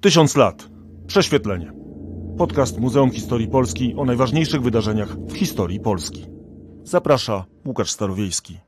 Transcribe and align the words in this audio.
Tysiąc 0.00 0.36
lat. 0.36 0.68
Prześwietlenie. 1.06 1.72
Podcast 2.38 2.78
Muzeum 2.78 3.10
Historii 3.10 3.48
Polski 3.48 3.94
o 3.96 4.04
najważniejszych 4.04 4.62
wydarzeniach 4.62 5.16
w 5.18 5.36
historii 5.36 5.80
Polski. 5.80 6.26
Zaprasza 6.84 7.44
Łukasz 7.66 7.90
Starowiejski. 7.90 8.58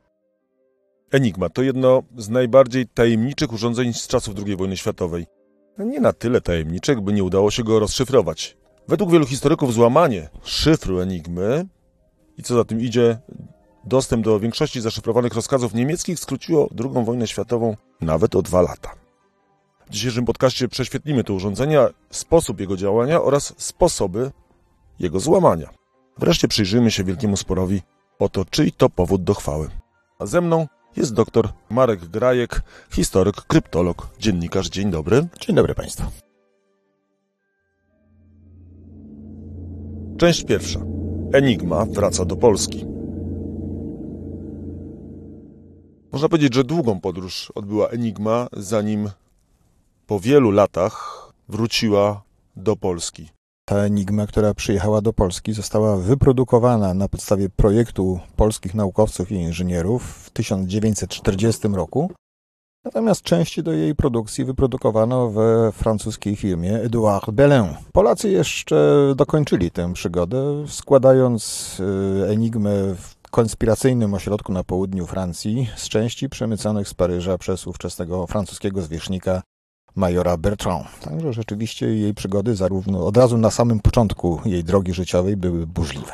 Enigma 1.11 1.49
to 1.49 1.61
jedno 1.61 2.03
z 2.17 2.29
najbardziej 2.29 2.87
tajemniczych 2.87 3.53
urządzeń 3.53 3.93
z 3.93 4.07
czasów 4.07 4.35
II 4.45 4.55
wojny 4.55 4.77
światowej. 4.77 5.25
Nie 5.77 5.99
na 5.99 6.13
tyle 6.13 6.41
tajemniczych, 6.41 7.01
by 7.01 7.13
nie 7.13 7.23
udało 7.23 7.51
się 7.51 7.63
go 7.63 7.79
rozszyfrować. 7.79 8.57
Według 8.87 9.11
wielu 9.11 9.25
historyków 9.25 9.73
złamanie 9.73 10.29
szyfru 10.43 10.99
Enigmy 10.99 11.65
i 12.37 12.43
co 12.43 12.55
za 12.55 12.63
tym 12.63 12.81
idzie, 12.81 13.19
dostęp 13.85 14.25
do 14.25 14.39
większości 14.39 14.81
zaszyfrowanych 14.81 15.33
rozkazów 15.33 15.73
niemieckich 15.73 16.19
skróciło 16.19 16.69
II 16.79 17.05
wojnę 17.05 17.27
światową 17.27 17.75
nawet 18.01 18.35
o 18.35 18.41
dwa 18.41 18.61
lata. 18.61 19.08
W 19.89 19.91
dzisiejszym 19.91 20.25
podcaście 20.25 20.67
prześwietlimy 20.67 21.23
to 21.23 21.33
urządzenia, 21.33 21.89
sposób 22.11 22.59
jego 22.59 22.77
działania 22.77 23.21
oraz 23.21 23.53
sposoby 23.57 24.31
jego 24.99 25.19
złamania. 25.19 25.69
Wreszcie 26.17 26.47
przyjrzymy 26.47 26.91
się 26.91 27.03
wielkiemu 27.03 27.37
sporowi 27.37 27.81
o 28.19 28.29
to, 28.29 28.45
czyj 28.45 28.71
to 28.71 28.89
powód 28.89 29.23
do 29.23 29.33
chwały. 29.33 29.69
A 30.19 30.25
ze 30.25 30.41
mną 30.41 30.67
jest 30.95 31.13
dr 31.13 31.49
Marek 31.69 32.05
Grajek, 32.05 32.61
historyk, 32.91 33.35
kryptolog, 33.35 34.09
dziennikarz. 34.19 34.69
Dzień 34.69 34.91
dobry. 34.91 35.27
Dzień 35.39 35.55
dobry 35.55 35.75
Państwu. 35.75 36.05
Część 40.17 40.43
pierwsza. 40.43 40.79
Enigma 41.33 41.85
wraca 41.85 42.25
do 42.25 42.35
Polski. 42.35 42.85
Można 46.11 46.29
powiedzieć, 46.29 46.53
że 46.53 46.63
długą 46.63 47.01
podróż 47.01 47.51
odbyła 47.55 47.87
Enigma, 47.87 48.47
zanim 48.53 49.09
po 50.09 50.19
wielu 50.19 50.51
latach 50.51 51.23
wróciła 51.49 52.21
do 52.55 52.75
Polski. 52.75 53.29
Ta 53.65 53.75
enigma, 53.75 54.27
która 54.27 54.53
przyjechała 54.53 55.01
do 55.01 55.13
Polski, 55.13 55.53
została 55.53 55.97
wyprodukowana 55.97 56.93
na 56.93 57.07
podstawie 57.07 57.49
projektu 57.49 58.19
polskich 58.35 58.73
naukowców 58.73 59.31
i 59.31 59.35
inżynierów 59.35 60.03
w 60.03 60.29
1940 60.29 61.67
roku. 61.67 62.11
Natomiast 62.85 63.21
części 63.21 63.63
do 63.63 63.71
jej 63.73 63.95
produkcji 63.95 64.45
wyprodukowano 64.45 65.29
we 65.29 65.71
francuskiej 65.71 66.35
firmie 66.35 66.75
Edouard 66.75 67.31
Belin. 67.31 67.75
Polacy 67.93 68.29
jeszcze 68.29 69.13
dokończyli 69.15 69.71
tę 69.71 69.93
przygodę, 69.93 70.65
składając 70.67 71.77
y, 71.79 72.27
enigmę 72.29 72.95
w 72.95 73.29
konspiracyjnym 73.31 74.13
ośrodku 74.13 74.53
na 74.53 74.63
południu 74.63 75.05
Francji 75.05 75.69
z 75.75 75.89
części 75.89 76.29
przemyconych 76.29 76.87
z 76.87 76.93
Paryża 76.93 77.37
przez 77.37 77.67
ówczesnego 77.67 78.27
francuskiego 78.27 78.81
zwierzchnika 78.81 79.41
majora 79.99 80.37
Bertrand. 80.37 80.87
Także 81.01 81.33
rzeczywiście 81.33 81.85
jej 81.95 82.13
przygody 82.13 82.55
zarówno 82.55 83.05
od 83.05 83.17
razu 83.17 83.37
na 83.37 83.51
samym 83.51 83.79
początku 83.79 84.41
jej 84.45 84.63
drogi 84.63 84.93
życiowej 84.93 85.37
były 85.37 85.67
burzliwe. 85.67 86.13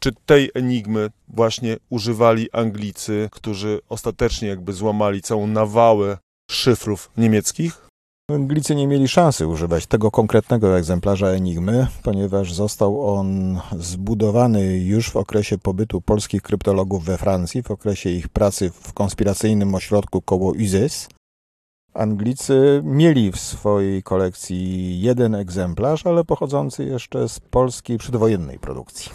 Czy 0.00 0.12
tej 0.26 0.50
enigmy 0.54 1.10
właśnie 1.28 1.76
używali 1.90 2.48
Anglicy, 2.52 3.28
którzy 3.32 3.80
ostatecznie 3.88 4.48
jakby 4.48 4.72
złamali 4.72 5.22
całą 5.22 5.46
nawałę 5.46 6.18
szyfrów 6.50 7.10
niemieckich? 7.16 7.86
Anglicy 8.30 8.74
nie 8.74 8.86
mieli 8.86 9.08
szansy 9.08 9.46
używać 9.46 9.86
tego 9.86 10.10
konkretnego 10.10 10.78
egzemplarza 10.78 11.26
Enigmy, 11.26 11.86
ponieważ 12.02 12.52
został 12.52 13.14
on 13.16 13.60
zbudowany 13.78 14.78
już 14.78 15.10
w 15.10 15.16
okresie 15.16 15.58
pobytu 15.58 16.00
polskich 16.00 16.42
kryptologów 16.42 17.04
we 17.04 17.18
Francji, 17.18 17.62
w 17.62 17.70
okresie 17.70 18.10
ich 18.10 18.28
pracy 18.28 18.70
w 18.70 18.92
konspiracyjnym 18.92 19.74
ośrodku 19.74 20.22
koło 20.22 20.52
Uzes. 20.52 21.08
Anglicy 21.96 22.80
mieli 22.84 23.32
w 23.32 23.36
swojej 23.40 24.02
kolekcji 24.02 25.00
jeden 25.00 25.34
egzemplarz, 25.34 26.06
ale 26.06 26.24
pochodzący 26.24 26.84
jeszcze 26.84 27.28
z 27.28 27.40
polskiej 27.40 27.98
przedwojennej 27.98 28.58
produkcji. 28.58 29.12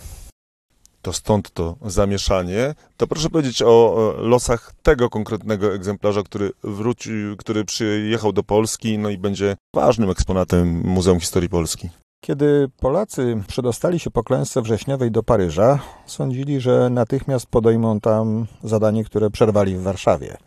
To 1.01 1.13
stąd 1.13 1.51
to 1.51 1.75
zamieszanie. 1.85 2.75
To 2.97 3.07
proszę 3.07 3.29
powiedzieć 3.29 3.61
o 3.61 4.13
losach 4.17 4.73
tego 4.83 5.09
konkretnego 5.09 5.73
egzemplarza, 5.73 6.23
który 6.23 6.51
wrócił, 6.63 7.37
który 7.37 7.65
przyjechał 7.65 8.33
do 8.33 8.43
Polski, 8.43 8.97
no 8.97 9.09
i 9.09 9.17
będzie 9.17 9.55
ważnym 9.75 10.09
eksponatem 10.09 10.81
Muzeum 10.83 11.19
Historii 11.19 11.49
Polski. 11.49 11.89
Kiedy 12.23 12.69
Polacy 12.79 13.43
przedostali 13.47 13.99
się 13.99 14.11
po 14.11 14.23
klęsce 14.23 14.61
wrześniowej 14.61 15.11
do 15.11 15.23
Paryża, 15.23 15.79
sądzili, 16.05 16.59
że 16.59 16.89
natychmiast 16.89 17.45
podejmą 17.45 17.99
tam 17.99 18.47
zadanie, 18.63 19.03
które 19.03 19.29
przerwali 19.29 19.75
w 19.75 19.81
Warszawie. 19.81 20.37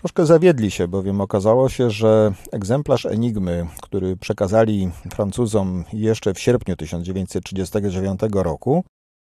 Troszkę 0.00 0.26
zawiedli 0.26 0.70
się, 0.70 0.88
bowiem 0.88 1.20
okazało 1.20 1.68
się, 1.68 1.90
że 1.90 2.32
egzemplarz 2.52 3.06
Enigmy, 3.06 3.66
który 3.82 4.16
przekazali 4.16 4.90
Francuzom 5.10 5.84
jeszcze 5.92 6.34
w 6.34 6.40
sierpniu 6.40 6.76
1939 6.76 8.20
roku, 8.32 8.84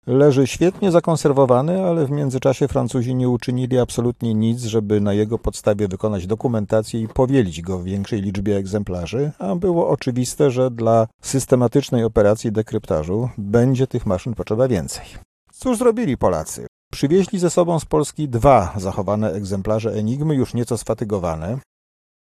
leży 0.07 0.47
świetnie 0.47 0.91
zakonserwowany, 0.91 1.85
ale 1.85 2.07
w 2.07 2.11
międzyczasie 2.11 2.69
Francuzi 2.69 3.15
nie 3.15 3.29
uczynili 3.29 3.79
absolutnie 3.79 4.35
nic, 4.35 4.63
żeby 4.63 5.01
na 5.01 5.13
jego 5.13 5.39
podstawie 5.39 5.89
wykonać 5.89 6.27
dokumentację 6.27 7.01
i 7.01 7.09
powielić 7.09 7.63
go 7.63 7.79
w 7.79 7.85
większej 7.85 8.23
liczbie 8.23 8.57
egzemplarzy, 8.57 9.33
a 9.39 9.55
było 9.55 9.89
oczywiste, 9.89 10.51
że 10.51 10.71
dla 10.71 11.07
systematycznej 11.23 12.05
operacji 12.05 12.53
dekryptażu 12.53 13.29
będzie 13.39 13.87
tych 13.87 14.07
maszyn 14.07 14.35
potrzeba 14.35 14.69
więcej. 14.69 15.05
Cóż 15.53 15.79
zrobili 15.79 16.17
Polacy? 16.17 16.67
Przywieźli 16.93 17.39
ze 17.39 17.51
sobą 17.51 17.81
z 17.81 17.85
Polski 17.85 18.29
dwa 18.29 18.73
zachowane 18.77 19.33
egzemplarze 19.33 19.93
Enigmy, 19.93 20.35
już 20.35 20.55
nieco 20.55 20.79
sfatygowane. 20.79 21.59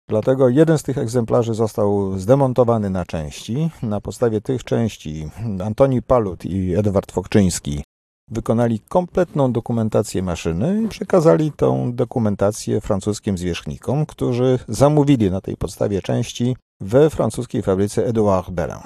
Dlatego 0.09 0.49
jeden 0.49 0.77
z 0.77 0.83
tych 0.83 0.97
egzemplarzy 0.97 1.53
został 1.53 2.17
zdemontowany 2.17 2.89
na 2.89 3.05
części. 3.05 3.69
Na 3.83 4.01
podstawie 4.01 4.41
tych 4.41 4.63
części 4.63 5.29
Antoni 5.65 6.01
Palut 6.01 6.45
i 6.45 6.75
Edward 6.75 7.11
Fokczyński 7.11 7.83
wykonali 8.31 8.79
kompletną 8.79 9.51
dokumentację 9.51 10.21
maszyny 10.21 10.83
i 10.83 10.87
przekazali 10.87 11.51
tą 11.51 11.93
dokumentację 11.93 12.81
francuskim 12.81 13.37
zwierzchnikom, 13.37 14.05
którzy 14.05 14.59
zamówili 14.67 15.31
na 15.31 15.41
tej 15.41 15.57
podstawie 15.57 16.01
części 16.01 16.55
we 16.81 17.09
francuskiej 17.09 17.61
fabryce 17.61 18.05
Edouard 18.05 18.49
Bellin. 18.49 18.77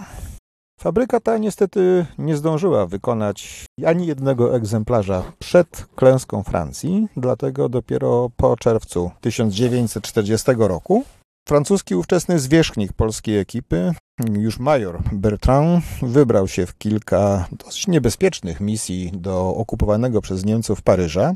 Fabryka 0.81 1.19
ta 1.19 1.37
niestety 1.37 2.05
nie 2.17 2.37
zdążyła 2.37 2.85
wykonać 2.85 3.65
ani 3.85 4.07
jednego 4.07 4.55
egzemplarza 4.55 5.23
przed 5.39 5.85
klęską 5.95 6.43
Francji, 6.43 7.07
dlatego 7.17 7.69
dopiero 7.69 8.29
po 8.37 8.57
czerwcu 8.57 9.11
1940 9.21 10.51
roku 10.57 11.03
francuski 11.47 11.95
ówczesny 11.95 12.39
zwierzchnik 12.39 12.93
polskiej 12.93 13.37
ekipy, 13.37 13.93
już 14.33 14.59
major 14.59 14.99
Bertrand, 15.11 15.85
wybrał 16.01 16.47
się 16.47 16.65
w 16.65 16.77
kilka 16.77 17.47
dość 17.51 17.87
niebezpiecznych 17.87 18.59
misji 18.59 19.11
do 19.13 19.55
okupowanego 19.55 20.21
przez 20.21 20.45
Niemców 20.45 20.81
Paryża. 20.81 21.33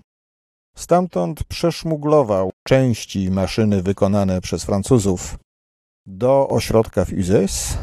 Stamtąd 0.77 1.43
przeszmuglował 1.43 2.51
części 2.67 3.31
maszyny 3.31 3.81
wykonane 3.83 4.41
przez 4.41 4.63
Francuzów 4.63 5.37
do 6.05 6.47
ośrodka 6.49 7.05
w 7.05 7.13
Uzes, 7.13 7.77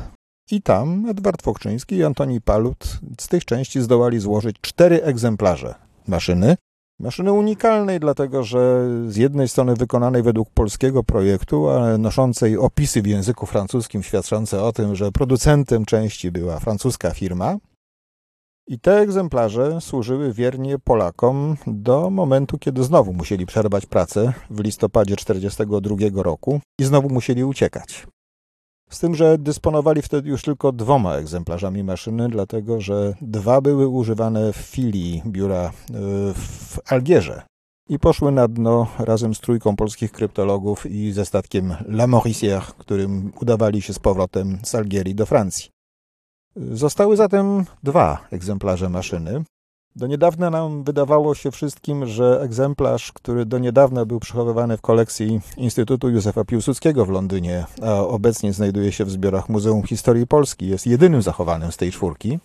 i 0.53 0.63
tam 0.63 1.07
Edward 1.09 1.43
Fokczyński 1.43 1.97
i 1.97 2.05
Antoni 2.05 2.41
Palut 2.41 3.01
z 3.21 3.29
tych 3.29 3.45
części 3.45 3.81
zdołali 3.81 4.19
złożyć 4.19 4.57
cztery 4.61 5.03
egzemplarze 5.03 5.75
maszyny. 6.09 6.57
Maszyny 7.01 7.33
unikalnej, 7.33 8.01
dlatego 8.01 8.45
że 8.45 8.89
z 9.09 9.17
jednej 9.17 9.49
strony 9.49 9.75
wykonanej 9.75 10.23
według 10.23 10.51
polskiego 10.51 11.05
projektu, 11.05 11.69
ale 11.69 11.99
noszącej 11.99 12.59
opisy 12.59 13.03
w 13.03 13.07
języku 13.07 13.47
francuskim 13.47 14.03
świadczące 14.03 14.63
o 14.63 14.73
tym, 14.73 14.97
że 14.97 15.13
producentem 15.13 15.85
części 15.85 16.31
była 16.31 16.61
francuska 16.61 17.11
firma. 17.11 17.57
I 18.67 18.81
te 18.81 18.99
egzemplarze 18.99 19.81
służyły 19.81 20.33
wiernie 20.33 20.79
Polakom 20.79 21.57
do 21.67 22.11
momentu, 22.11 22.59
kiedy 22.59 22.85
znowu 22.85 23.13
musieli 23.13 23.47
przerwać 23.47 23.87
pracę 23.87 24.33
w 24.51 24.61
listopadzie 24.61 25.17
1942 25.17 26.23
roku 26.23 26.61
i 26.81 26.85
znowu 26.85 27.09
musieli 27.09 27.45
uciekać. 27.45 28.07
Z 28.93 28.99
tym, 28.99 29.15
że 29.15 29.39
dysponowali 29.39 30.03
wtedy 30.03 30.29
już 30.29 30.43
tylko 30.43 30.73
dwoma 30.73 31.15
egzemplarzami 31.15 31.85
maszyny, 31.85 32.29
dlatego 32.29 32.81
że 32.81 33.15
dwa 33.21 33.61
były 33.61 33.89
używane 33.89 34.53
w 34.53 34.57
filii 34.57 35.23
biura 35.27 35.65
e, 35.65 35.71
w 36.35 36.79
Algierze 36.93 37.43
i 37.89 37.99
poszły 37.99 38.33
na 38.33 38.49
dno 38.49 38.87
razem 38.99 39.35
z 39.35 39.41
trójką 39.41 39.77
polskich 39.77 40.13
kryptologów 40.13 40.87
i 40.87 41.13
ze 41.13 41.27
statkiem 41.27 41.75
La 41.89 42.07
którym 42.79 43.33
udawali 43.41 43.83
się 43.83 43.93
z 43.93 43.99
powrotem 43.99 44.59
z 44.65 44.75
Algierii 44.75 45.15
do 45.15 45.27
Francji. 45.27 45.71
Zostały 46.57 47.17
zatem 47.17 47.65
dwa 47.83 48.29
egzemplarze 48.31 48.89
maszyny, 48.89 49.45
do 49.97 50.07
niedawna 50.07 50.51
nam 50.51 50.85
wydawało 50.85 51.35
się 51.35 51.51
wszystkim, 51.51 52.07
że 52.07 52.41
egzemplarz, 52.43 53.13
który 53.13 53.47
do 53.47 53.59
niedawna 53.59 54.05
był 54.05 54.21
przechowywany 54.21 54.77
w 54.77 54.81
kolekcji 54.81 55.41
Instytutu 55.57 56.09
Józefa 56.09 56.45
Piłsudskiego 56.45 57.05
w 57.07 57.11
Londynie, 57.11 57.65
a 57.83 58.01
obecnie 58.01 58.53
znajduje 58.53 58.93
się 58.93 59.05
w 59.05 59.11
zbiorach 59.11 59.49
Muzeum 59.49 59.83
Historii 59.83 60.27
Polski, 60.27 60.67
jest 60.69 60.87
jedynym 60.87 61.23
zachowanym 61.23 61.73
z 61.73 61.77
tej 61.77 61.93
czwórki. 61.93 62.39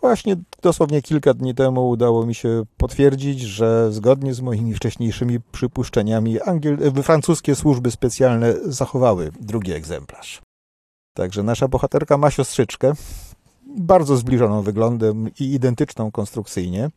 Właśnie 0.00 0.36
dosłownie 0.62 1.02
kilka 1.02 1.34
dni 1.34 1.54
temu 1.54 1.88
udało 1.88 2.26
mi 2.26 2.34
się 2.34 2.62
potwierdzić, 2.76 3.40
że 3.40 3.92
zgodnie 3.92 4.34
z 4.34 4.40
moimi 4.40 4.74
wcześniejszymi 4.74 5.40
przypuszczeniami 5.52 6.40
angiel- 6.40 7.02
francuskie 7.02 7.54
służby 7.54 7.90
specjalne 7.90 8.54
zachowały 8.64 9.30
drugi 9.40 9.72
egzemplarz. 9.72 10.42
Także 11.14 11.42
nasza 11.42 11.68
bohaterka 11.68 12.16
ma 12.16 12.30
siostrzyczkę, 12.30 12.92
bardzo 13.66 14.16
zbliżoną 14.16 14.62
wyglądem 14.62 15.30
i 15.40 15.54
identyczną 15.54 16.10
konstrukcyjnie. 16.10 16.90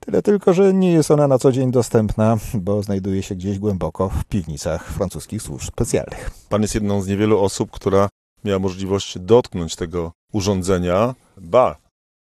Tyle 0.00 0.22
tylko, 0.22 0.54
że 0.54 0.74
nie 0.74 0.92
jest 0.92 1.10
ona 1.10 1.28
na 1.28 1.38
co 1.38 1.52
dzień 1.52 1.70
dostępna, 1.70 2.36
bo 2.54 2.82
znajduje 2.82 3.22
się 3.22 3.34
gdzieś 3.34 3.58
głęboko 3.58 4.08
w 4.08 4.24
piwnicach 4.24 4.86
francuskich 4.86 5.42
służb 5.42 5.68
specjalnych. 5.68 6.30
Pan 6.48 6.62
jest 6.62 6.74
jedną 6.74 7.02
z 7.02 7.06
niewielu 7.06 7.40
osób, 7.40 7.70
która 7.70 8.08
miała 8.44 8.58
możliwość 8.58 9.18
dotknąć 9.18 9.76
tego 9.76 10.12
urządzenia, 10.32 11.14
ba, 11.36 11.76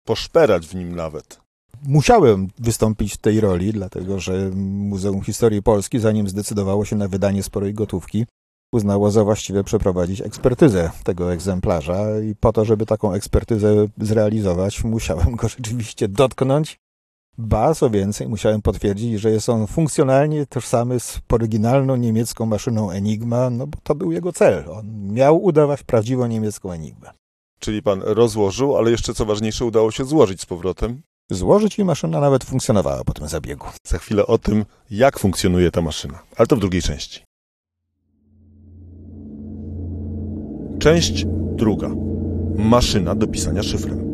poszperać 0.06 0.67
w 0.67 0.75
nim 0.75 0.96
nawet. 0.96 1.40
Musiałem 1.82 2.49
wystąpić 2.58 3.14
w 3.14 3.19
tej 3.19 3.40
roli, 3.40 3.73
dlatego 3.73 4.20
że 4.20 4.50
Muzeum 4.55 5.23
Historii 5.23 5.62
Polski, 5.62 5.99
zanim 5.99 6.28
zdecydowało 6.28 6.84
się 6.84 6.96
na 6.96 7.08
wydanie 7.08 7.43
sporej 7.43 7.75
gotówki, 7.75 8.26
uznało 8.72 9.10
za 9.10 9.24
właściwe 9.24 9.64
przeprowadzić 9.64 10.20
ekspertyzę 10.20 10.90
tego 11.04 11.32
egzemplarza 11.32 12.20
i 12.20 12.34
po 12.34 12.52
to, 12.52 12.64
żeby 12.64 12.86
taką 12.86 13.12
ekspertyzę 13.12 13.86
zrealizować, 13.98 14.84
musiałem 14.84 15.36
go 15.36 15.48
rzeczywiście 15.48 16.08
dotknąć. 16.08 16.78
Ba, 17.38 17.74
co 17.74 17.90
więcej, 17.90 18.28
musiałem 18.28 18.62
potwierdzić, 18.62 19.20
że 19.20 19.30
jest 19.30 19.48
on 19.48 19.66
funkcjonalnie 19.66 20.46
tożsamy 20.46 21.00
z 21.00 21.20
oryginalną 21.32 21.96
niemiecką 21.96 22.46
maszyną 22.46 22.90
Enigma, 22.90 23.50
no 23.50 23.66
bo 23.66 23.78
to 23.82 23.94
był 23.94 24.12
jego 24.12 24.32
cel. 24.32 24.64
On 24.70 25.12
miał 25.12 25.44
udawać 25.44 25.82
prawdziwą 25.82 26.26
niemiecką 26.26 26.72
Enigmę. 26.72 27.10
Czyli 27.58 27.82
pan 27.82 28.02
rozłożył, 28.04 28.76
ale 28.76 28.90
jeszcze 28.90 29.14
co 29.14 29.24
ważniejsze, 29.24 29.64
udało 29.64 29.90
się 29.90 30.04
złożyć 30.04 30.40
z 30.40 30.46
powrotem. 30.46 31.02
Złożyć 31.30 31.78
i 31.78 31.84
maszyna 31.84 32.20
nawet 32.20 32.44
funkcjonowała 32.44 33.04
po 33.04 33.12
tym 33.12 33.28
zabiegu. 33.28 33.66
Za 33.86 33.98
chwilę 33.98 34.26
o 34.26 34.38
tym, 34.38 34.64
jak 34.90 35.18
funkcjonuje 35.18 35.70
ta 35.70 35.82
maszyna, 35.82 36.18
ale 36.36 36.46
to 36.46 36.56
w 36.56 36.60
drugiej 36.60 36.82
części. 36.82 37.25
Część 40.78 41.25
druga. 41.56 41.90
Maszyna 42.56 43.14
do 43.14 43.26
pisania 43.26 43.62
szyfrem. 43.62 44.06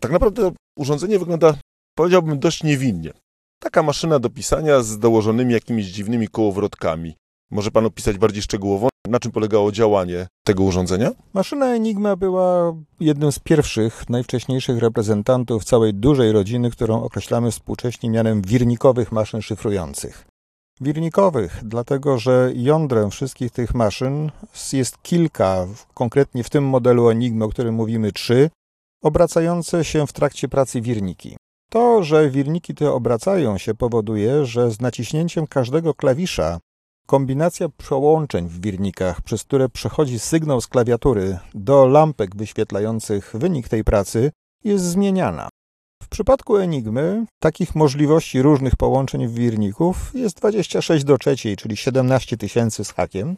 Tak 0.00 0.12
naprawdę 0.12 0.52
urządzenie 0.78 1.18
wygląda, 1.18 1.54
powiedziałbym, 1.96 2.38
dość 2.38 2.62
niewinnie. 2.62 3.12
Taka 3.58 3.82
maszyna 3.82 4.18
do 4.18 4.30
pisania 4.30 4.82
z 4.82 4.98
dołożonymi 4.98 5.52
jakimiś 5.52 5.86
dziwnymi 5.86 6.28
kołowrotkami. 6.28 7.14
Może 7.50 7.70
pan 7.70 7.86
opisać 7.86 8.18
bardziej 8.18 8.42
szczegółowo, 8.42 8.88
na 9.08 9.20
czym 9.20 9.32
polegało 9.32 9.72
działanie 9.72 10.26
tego 10.46 10.62
urządzenia? 10.62 11.10
Maszyna 11.34 11.74
Enigma 11.74 12.16
była 12.16 12.74
jednym 13.00 13.32
z 13.32 13.38
pierwszych, 13.38 14.08
najwcześniejszych 14.08 14.78
reprezentantów 14.78 15.64
całej 15.64 15.94
dużej 15.94 16.32
rodziny, 16.32 16.70
którą 16.70 17.02
określamy 17.02 17.50
współcześnie 17.50 18.10
mianem 18.10 18.42
wirnikowych 18.42 19.12
maszyn 19.12 19.42
szyfrujących. 19.42 20.33
Wirnikowych, 20.80 21.60
dlatego 21.64 22.18
że 22.18 22.52
jądrem 22.54 23.10
wszystkich 23.10 23.50
tych 23.50 23.74
maszyn 23.74 24.30
jest 24.72 25.02
kilka, 25.02 25.66
konkretnie 25.94 26.44
w 26.44 26.50
tym 26.50 26.64
modelu 26.64 27.10
Enigma, 27.10 27.44
o 27.44 27.48
którym 27.48 27.74
mówimy 27.74 28.12
trzy, 28.12 28.50
obracające 29.02 29.84
się 29.84 30.06
w 30.06 30.12
trakcie 30.12 30.48
pracy 30.48 30.80
wirniki. 30.80 31.36
To, 31.70 32.02
że 32.02 32.30
wirniki 32.30 32.74
te 32.74 32.92
obracają 32.92 33.58
się 33.58 33.74
powoduje, 33.74 34.44
że 34.46 34.70
z 34.70 34.80
naciśnięciem 34.80 35.46
każdego 35.46 35.94
klawisza 35.94 36.58
kombinacja 37.06 37.68
przełączeń 37.68 38.48
w 38.48 38.60
wirnikach, 38.60 39.22
przez 39.22 39.44
które 39.44 39.68
przechodzi 39.68 40.18
sygnał 40.18 40.60
z 40.60 40.66
klawiatury 40.66 41.38
do 41.54 41.86
lampek 41.86 42.36
wyświetlających 42.36 43.32
wynik 43.34 43.68
tej 43.68 43.84
pracy, 43.84 44.30
jest 44.64 44.84
zmieniana. 44.84 45.48
Przypadku 46.14 46.56
Enigmy 46.56 47.26
takich 47.38 47.74
możliwości 47.74 48.42
różnych 48.42 48.76
połączeń 48.76 49.28
wirników 49.28 50.10
jest 50.14 50.36
26 50.36 51.04
do 51.04 51.18
trzeciej, 51.18 51.56
czyli 51.56 51.76
17 51.76 52.36
tysięcy 52.36 52.84
z 52.84 52.90
hakiem. 52.90 53.36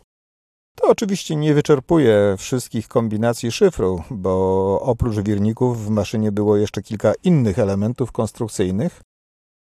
To 0.75 0.89
oczywiście 0.89 1.37
nie 1.37 1.55
wyczerpuje 1.55 2.35
wszystkich 2.39 2.89
kombinacji 2.89 3.53
szyfru, 3.53 4.03
bo 4.11 4.81
oprócz 4.81 5.17
wirników 5.17 5.87
w 5.87 5.91
maszynie 5.91 6.33
było 6.33 6.57
jeszcze 6.57 6.83
kilka 6.83 7.13
innych 7.25 7.59
elementów 7.59 8.13
konstrukcyjnych, 8.13 9.01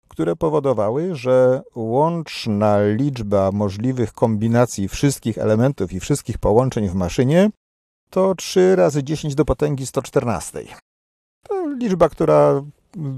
które 0.08 0.36
powodowały, 0.36 1.14
że 1.14 1.62
łączna 1.74 2.78
liczba 2.82 3.50
możliwych 3.52 4.12
kombinacji 4.12 4.88
wszystkich 4.88 5.38
elementów 5.38 5.92
i 5.92 6.00
wszystkich 6.00 6.38
połączeń 6.38 6.88
w 6.88 6.94
maszynie 6.94 7.50
to 8.10 8.34
3 8.34 8.76
razy 8.76 9.04
10 9.04 9.34
do 9.34 9.44
potęgi 9.44 9.86
114. 9.86 10.64
To 11.48 11.68
liczba, 11.68 12.08
która 12.08 12.62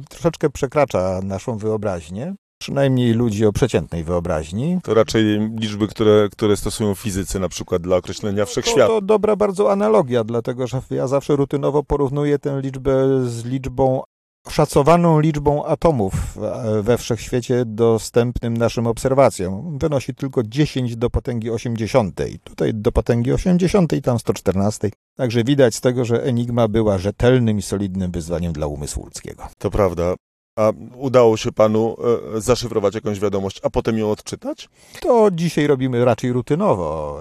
troszeczkę 0.08 0.50
przekracza 0.50 1.20
naszą 1.22 1.58
wyobraźnię 1.58 2.34
przynajmniej 2.58 3.12
ludzi 3.12 3.46
o 3.46 3.52
przeciętnej 3.52 4.04
wyobraźni. 4.04 4.78
To 4.82 4.94
raczej 4.94 5.25
liczby, 5.58 5.88
które, 5.88 6.28
które 6.32 6.56
stosują 6.56 6.94
fizycy, 6.94 7.40
na 7.40 7.48
przykład 7.48 7.82
dla 7.82 7.96
określenia 7.96 8.44
wszechświata. 8.44 8.86
To, 8.86 9.00
to 9.00 9.00
dobra 9.00 9.36
bardzo 9.36 9.72
analogia, 9.72 10.25
dlatego 10.25 10.66
że 10.66 10.80
ja 10.90 11.06
zawsze 11.06 11.36
rutynowo 11.36 11.82
porównuję 11.82 12.38
tę 12.38 12.60
liczbę 12.60 13.25
z 13.26 13.44
liczbą 13.44 14.02
szacowaną 14.49 15.20
liczbą 15.20 15.67
atomów 15.67 16.38
we 16.82 16.99
wszechświecie 16.99 17.64
dostępnym 17.67 18.56
naszym 18.56 18.87
obserwacjom. 18.87 19.79
Wynosi 19.79 20.14
tylko 20.14 20.43
10 20.43 20.96
do 20.96 21.11
potęgi 21.11 21.50
80. 21.50 22.20
Tutaj 22.44 22.75
do 22.75 22.93
potęgi 22.93 23.32
80, 23.32 23.93
tam 24.02 24.19
114. 24.19 24.90
Także 25.17 25.44
widać 25.44 25.75
z 25.75 25.81
tego, 25.81 26.05
że 26.05 26.25
Enigma 26.25 26.69
była 26.69 26.99
rzetelnym 26.99 27.58
i 27.58 27.62
solidnym 27.62 28.11
wyzwaniem 28.11 28.52
dla 28.52 28.67
umysłu 28.67 29.05
ludzkiego. 29.05 29.49
To 29.58 29.70
prawda. 29.70 30.14
A 30.58 30.72
udało 30.96 31.37
się 31.37 31.52
panu 31.52 31.96
e, 32.37 32.40
zaszyfrować 32.40 32.94
jakąś 32.94 33.20
wiadomość, 33.20 33.60
a 33.62 33.70
potem 33.70 33.99
ją 33.99 34.10
odczytać? 34.10 34.69
To 35.00 35.31
dzisiaj 35.32 35.66
robimy 35.66 36.05
raczej 36.05 36.32
rutynowo. 36.32 37.19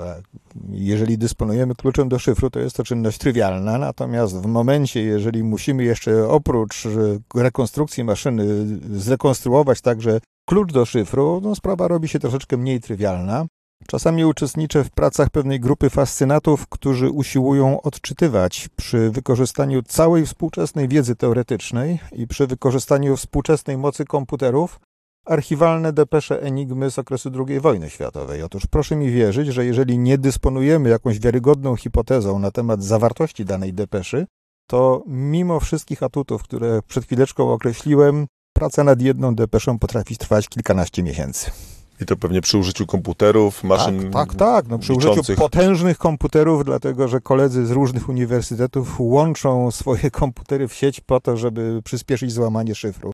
Jeżeli 0.72 1.18
dysponujemy 1.18 1.75
kluczem 1.75 2.10
do 2.10 2.19
szyfru, 2.19 2.50
to 2.50 2.60
jest 2.60 2.75
to 2.75 2.84
czynność 2.84 3.18
trywialna, 3.18 3.78
natomiast 3.78 4.42
w 4.42 4.45
momencie, 4.45 5.01
jeżeli 5.04 5.44
musimy 5.44 5.84
jeszcze 5.84 6.30
oprócz 6.30 6.86
e, 6.86 6.89
rekonstrukcji 7.36 8.04
maszyny 8.04 8.45
zrekonstruować 8.92 9.81
także 9.81 10.19
klucz 10.45 10.74
do 10.74 10.86
szyfru, 10.86 11.40
no 11.44 11.56
sprawa 11.56 11.88
robi 11.88 12.07
się 12.07 12.19
troszeczkę 12.19 12.57
mniej 12.57 12.81
trywialna. 12.81 13.45
Czasami 13.88 14.26
uczestniczę 14.26 14.84
w 14.84 14.90
pracach 14.90 15.30
pewnej 15.30 15.60
grupy 15.60 15.90
fascynatów, 15.90 16.68
którzy 16.68 17.10
usiłują 17.10 17.82
odczytywać 17.82 18.70
przy 18.76 19.10
wykorzystaniu 19.10 19.84
całej 19.84 20.26
współczesnej 20.26 20.88
wiedzy 20.88 21.16
teoretycznej 21.16 22.00
i 22.12 22.28
przy 22.28 22.48
wykorzystaniu 22.48 23.18
współczesnej 23.18 23.78
mocy 23.78 24.06
komputerów 24.06 24.80
archiwalne 25.26 25.94
depesze 25.94 26.42
Enigmy 26.42 26.92
z 26.92 27.00
okresu 27.00 27.32
II 27.48 27.60
wojny 27.60 27.90
światowej. 27.90 28.44
Otóż 28.44 28.66
proszę 28.68 28.96
mi 28.96 29.12
wierzyć, 29.12 29.48
że 29.48 29.66
jeżeli 29.66 29.98
nie 29.98 30.18
dysponujemy 30.18 30.90
jakąś 30.90 31.20
wiarygodną 31.20 31.76
hipotezą 31.76 32.40
na 32.40 32.52
temat 32.52 32.84
zawartości 32.84 33.46
danej 33.46 33.74
depeszy, 33.74 34.26
to 34.69 35.04
mimo 35.07 35.60
wszystkich 35.60 36.04
atutów, 36.04 36.44
które 36.44 36.81
przed 36.88 37.06
chwileczką 37.06 37.54
określiłem, 37.54 38.28
praca 38.54 38.84
nad 38.84 39.02
jedną 39.02 39.36
depeszą 39.36 39.80
potrafi 39.80 40.18
trwać 40.18 40.48
kilkanaście 40.48 41.04
miesięcy. 41.04 41.52
I 42.01 42.06
to 42.06 42.16
pewnie 42.16 42.42
przy 42.42 42.57
użyciu 42.57 42.85
komputerów, 42.85 43.63
maszyn. 43.63 44.11
Tak, 44.11 44.30
tak, 44.30 44.35
tak. 44.35 44.68
No, 44.68 44.80
przy 44.80 44.94
liczących. 44.94 45.23
użyciu 45.23 45.42
potężnych 45.42 45.97
komputerów, 45.97 46.66
dlatego 46.66 47.07
że 47.07 47.21
koledzy 47.21 47.66
z 47.66 47.71
różnych 47.71 48.09
uniwersytetów 48.09 48.95
łączą 48.99 49.71
swoje 49.71 50.11
komputery 50.11 50.68
w 50.68 50.73
sieć 50.73 51.01
po 51.01 51.19
to, 51.19 51.37
żeby 51.37 51.81
przyspieszyć 51.83 52.31
złamanie 52.31 52.75
szyfru. 52.75 53.11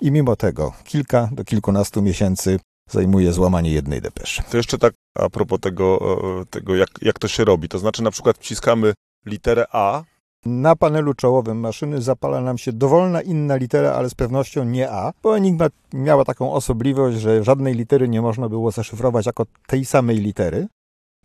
I 0.00 0.10
mimo 0.10 0.36
tego 0.36 0.72
kilka 0.84 1.28
do 1.32 1.44
kilkunastu 1.44 2.02
miesięcy 2.02 2.60
zajmuje 2.90 3.32
złamanie 3.32 3.70
jednej 3.70 4.02
depeszy. 4.02 4.42
To 4.50 4.56
jeszcze 4.56 4.78
tak 4.78 4.94
a 5.14 5.30
propos 5.30 5.60
tego, 5.60 6.18
tego 6.50 6.76
jak, 6.76 6.88
jak 7.02 7.18
to 7.18 7.28
się 7.28 7.44
robi. 7.44 7.68
To 7.68 7.78
znaczy 7.78 8.02
na 8.02 8.10
przykład 8.10 8.38
wciskamy 8.38 8.94
literę 9.26 9.66
A, 9.72 10.02
na 10.46 10.76
panelu 10.76 11.14
czołowym 11.14 11.60
maszyny 11.60 12.02
zapala 12.02 12.40
nam 12.40 12.58
się 12.58 12.72
dowolna 12.72 13.22
inna 13.22 13.56
litera, 13.56 13.92
ale 13.92 14.10
z 14.10 14.14
pewnością 14.14 14.64
nie 14.64 14.90
A, 14.90 15.12
bo 15.22 15.36
Enigma 15.36 15.66
miała 15.94 16.24
taką 16.24 16.52
osobliwość, 16.52 17.18
że 17.18 17.44
żadnej 17.44 17.74
litery 17.74 18.08
nie 18.08 18.22
można 18.22 18.48
było 18.48 18.70
zaszyfrować 18.70 19.26
jako 19.26 19.46
tej 19.66 19.84
samej 19.84 20.16
litery. 20.16 20.66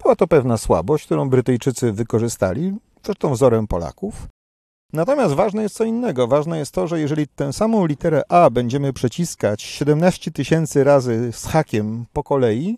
Była 0.02 0.16
to 0.16 0.28
pewna 0.28 0.58
słabość, 0.58 1.06
którą 1.06 1.30
Brytyjczycy 1.30 1.92
wykorzystali, 1.92 2.74
zresztą 3.06 3.34
wzorem 3.34 3.68
Polaków. 3.68 4.28
Natomiast 4.94 5.34
ważne 5.34 5.64
jest 5.64 5.76
co 5.76 5.84
innego. 5.84 6.28
Ważne 6.28 6.58
jest 6.58 6.72
to, 6.72 6.88
że 6.88 7.00
jeżeli 7.00 7.28
tę 7.28 7.54
samą 7.54 7.86
literę 7.86 8.22
A 8.30 8.50
będziemy 8.50 8.94
przeciskać 8.94 9.62
17 9.62 10.32
tysięcy 10.32 10.84
razy 10.84 11.32
z 11.32 11.46
hakiem 11.46 12.06
po 12.14 12.24
kolei, 12.24 12.78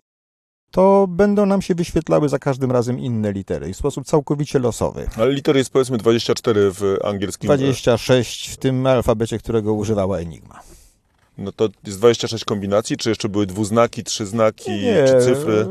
to 0.74 1.06
będą 1.10 1.46
nam 1.46 1.62
się 1.62 1.76
wyświetlały 1.76 2.30
za 2.30 2.40
każdym 2.40 2.72
razem 2.72 3.00
inne 3.00 3.32
litery 3.32 3.74
w 3.74 3.78
sposób 3.78 4.06
całkowicie 4.06 4.60
losowy. 4.60 5.08
Ale 5.18 5.32
liter 5.32 5.58
jest 5.58 5.70
powiedzmy 5.70 5.98
24 5.98 6.72
w 6.72 6.98
angielskim. 7.04 7.48
26 7.48 8.50
w 8.50 8.58
tym 8.58 8.88
alfabecie, 8.88 9.40
którego 9.40 9.74
używała 9.74 10.18
Enigma. 10.20 10.60
No 11.38 11.52
to 11.52 11.70
jest 11.86 12.00
26 12.00 12.46
kombinacji, 12.46 12.98
czy 12.98 13.10
jeszcze 13.10 13.30
były 13.30 13.46
dwuznaki, 13.46 14.04
trzyznaki, 14.04 14.72
Nie, 14.72 15.06
czy 15.08 15.26
cyfry? 15.26 15.68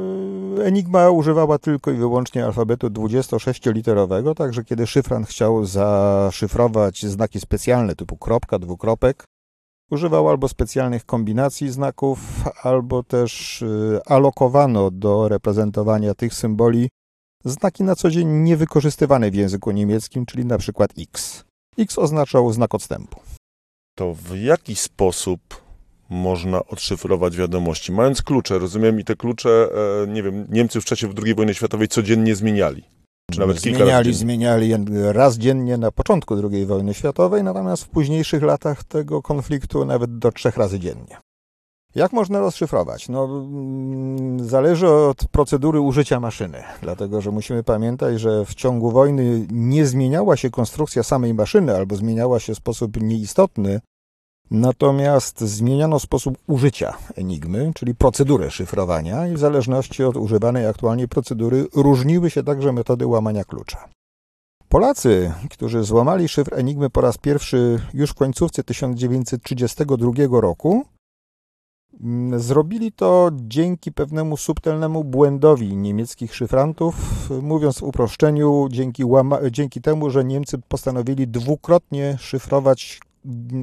Enigma 0.65 1.11
używała 1.11 1.59
tylko 1.59 1.91
i 1.91 1.95
wyłącznie 1.95 2.45
alfabetu 2.45 2.89
26-literowego, 2.89 4.35
także 4.35 4.65
kiedy 4.65 4.87
szyfrant 4.87 5.29
chciał 5.29 5.65
zaszyfrować 5.65 7.07
znaki 7.07 7.41
specjalne 7.41 7.97
typu 7.97 8.17
kropka, 8.17 8.59
dwukropek, 8.59 9.25
Używał 9.93 10.29
albo 10.29 10.49
specjalnych 10.49 11.07
kombinacji 11.07 11.71
znaków, 11.71 12.19
albo 12.63 13.03
też 13.03 13.63
y, 13.63 14.01
alokowano 14.07 14.91
do 14.91 15.29
reprezentowania 15.29 16.15
tych 16.15 16.35
symboli 16.35 16.89
znaki 17.45 17.83
na 17.85 17.97
co 17.97 18.11
dzień 18.11 18.29
niewykorzystywane 18.29 19.31
w 19.31 19.35
języku 19.35 19.71
niemieckim, 19.71 20.27
czyli 20.27 20.45
na 20.45 20.59
przykład 20.59 20.91
X. 20.99 21.45
X 21.79 21.99
oznaczał 21.99 22.53
znak 22.53 22.75
odstępu. 22.75 23.21
To 23.97 24.15
w 24.15 24.37
jaki 24.37 24.77
sposób 24.77 25.41
można 26.11 26.65
odszyfrować 26.65 27.37
wiadomości? 27.37 27.93
Mając 27.93 28.23
klucze, 28.23 28.59
rozumiem, 28.59 29.01
i 29.01 29.05
te 29.05 29.17
klucze, 29.17 29.69
e, 30.03 30.07
nie 30.07 30.23
wiem, 30.23 30.47
Niemcy 30.51 30.81
w 30.81 30.85
czasie 30.85 31.13
II 31.25 31.35
wojny 31.35 31.55
światowej 31.55 31.89
codziennie 31.89 32.37
zmieniali. 32.37 32.85
Czy 33.33 33.41
nawet 33.41 33.61
kilka 33.61 33.85
razy 33.85 34.13
zmieniali, 34.13 34.69
dziennie. 34.69 34.87
zmieniali 34.87 35.13
raz 35.13 35.39
dziennie 35.39 35.77
na 35.79 35.91
początku 35.91 36.35
II 36.53 36.67
wojny 36.67 36.95
światowej, 36.95 37.45
natomiast 37.45 37.85
w 37.85 37.89
późniejszych 37.89 38.43
latach 38.43 38.85
tego 38.85 39.23
konfliktu 39.23 39.85
nawet 39.85 40.19
do 40.19 40.33
trzech 40.33 40.57
razy 40.57 40.81
dziennie. 40.81 41.17
Jak 41.95 42.13
można 42.13 42.41
rozszyfrować? 42.41 43.09
No, 43.09 43.25
mm, 43.25 44.49
zależy 44.49 44.89
od 44.89 45.25
procedury 45.31 45.81
użycia 45.81 46.21
maszyny, 46.21 46.63
dlatego 46.83 47.21
że 47.21 47.31
musimy 47.31 47.63
pamiętać, 47.63 48.21
że 48.21 48.45
w 48.45 48.55
ciągu 48.55 48.91
wojny 48.91 49.47
nie 49.51 49.87
zmieniała 49.87 50.37
się 50.37 50.51
konstrukcja 50.51 51.03
samej 51.03 51.35
maszyny 51.35 51.77
albo 51.77 51.97
zmieniała 51.97 52.41
się 52.41 52.55
w 52.55 52.59
sposób 52.59 53.01
nieistotny, 53.01 53.81
natomiast 54.53 55.41
zmieniano 55.41 55.99
sposób 55.99 56.39
użycia 56.47 56.95
enigmy, 57.17 57.73
czyli 57.75 57.95
procedurę 57.95 58.51
szyfrowania 58.51 59.27
i 59.27 59.35
w 59.35 59.39
zależności 59.39 60.05
od 60.05 60.17
używanej 60.17 60.67
aktualnie 60.67 61.09
procedury 61.09 61.67
różniły 61.75 62.31
się 62.31 62.43
także 62.43 62.73
metody 62.73 63.07
łamania 63.07 63.45
klucza. 63.45 63.89
Polacy, 64.69 65.33
którzy 65.51 65.85
złamali 65.85 66.29
szyfr 66.29 66.55
enigmy 66.55 66.91
po 66.91 67.01
raz 67.01 67.19
pierwszy 67.19 67.81
już 67.95 68.11
w 68.11 68.15
końcówce 68.15 68.65
1932 68.65 70.41
roku, 70.41 70.85
Mm, 72.01 72.41
Zrobili 72.41 72.93
to 72.93 73.31
dzięki 73.35 73.93
pewnemu 73.93 74.37
subtelnemu 74.37 75.05
błędowi 75.05 75.77
niemieckich 75.77 76.35
szyfrantów, 76.35 76.95
mówiąc 77.43 77.79
w 77.79 77.83
uproszczeniu, 77.83 78.69
dzięki, 78.71 79.05
dzięki 79.51 79.81
temu, 79.81 80.11
że 80.11 80.25
Niemcy 80.25 80.59
postanowili 80.69 81.29
dwukrotnie 81.29 82.17
szyfrować 82.21 83.01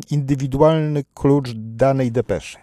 indywidualny 0.10 1.04
klucz 1.14 1.50
danej 1.56 2.12
depeszy. 2.12 2.58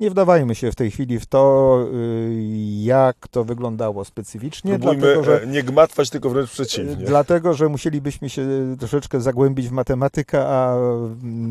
Nie 0.00 0.10
wdawajmy 0.10 0.54
się 0.54 0.72
w 0.72 0.74
tej 0.74 0.90
chwili 0.90 1.20
w 1.20 1.26
to, 1.26 1.78
y, 1.94 2.34
jak 2.82 3.28
to 3.28 3.44
wyglądało 3.44 4.04
specyficznie, 4.04 4.70
Próbujmy 4.78 5.00
dlatego 5.00 5.24
że 5.24 5.42
e, 5.42 5.46
nie 5.46 5.62
gmatwać, 5.62 6.10
tylko 6.10 6.30
wręcz 6.30 6.50
przeciwnie. 6.50 6.96
Dlatego, 6.96 7.54
że 7.54 7.68
musielibyśmy 7.68 8.30
się 8.30 8.46
troszeczkę 8.78 9.20
zagłębić 9.20 9.68
w 9.68 9.72
matematykę, 9.72 10.46
a 10.48 10.76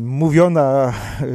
mówiona 0.04 0.92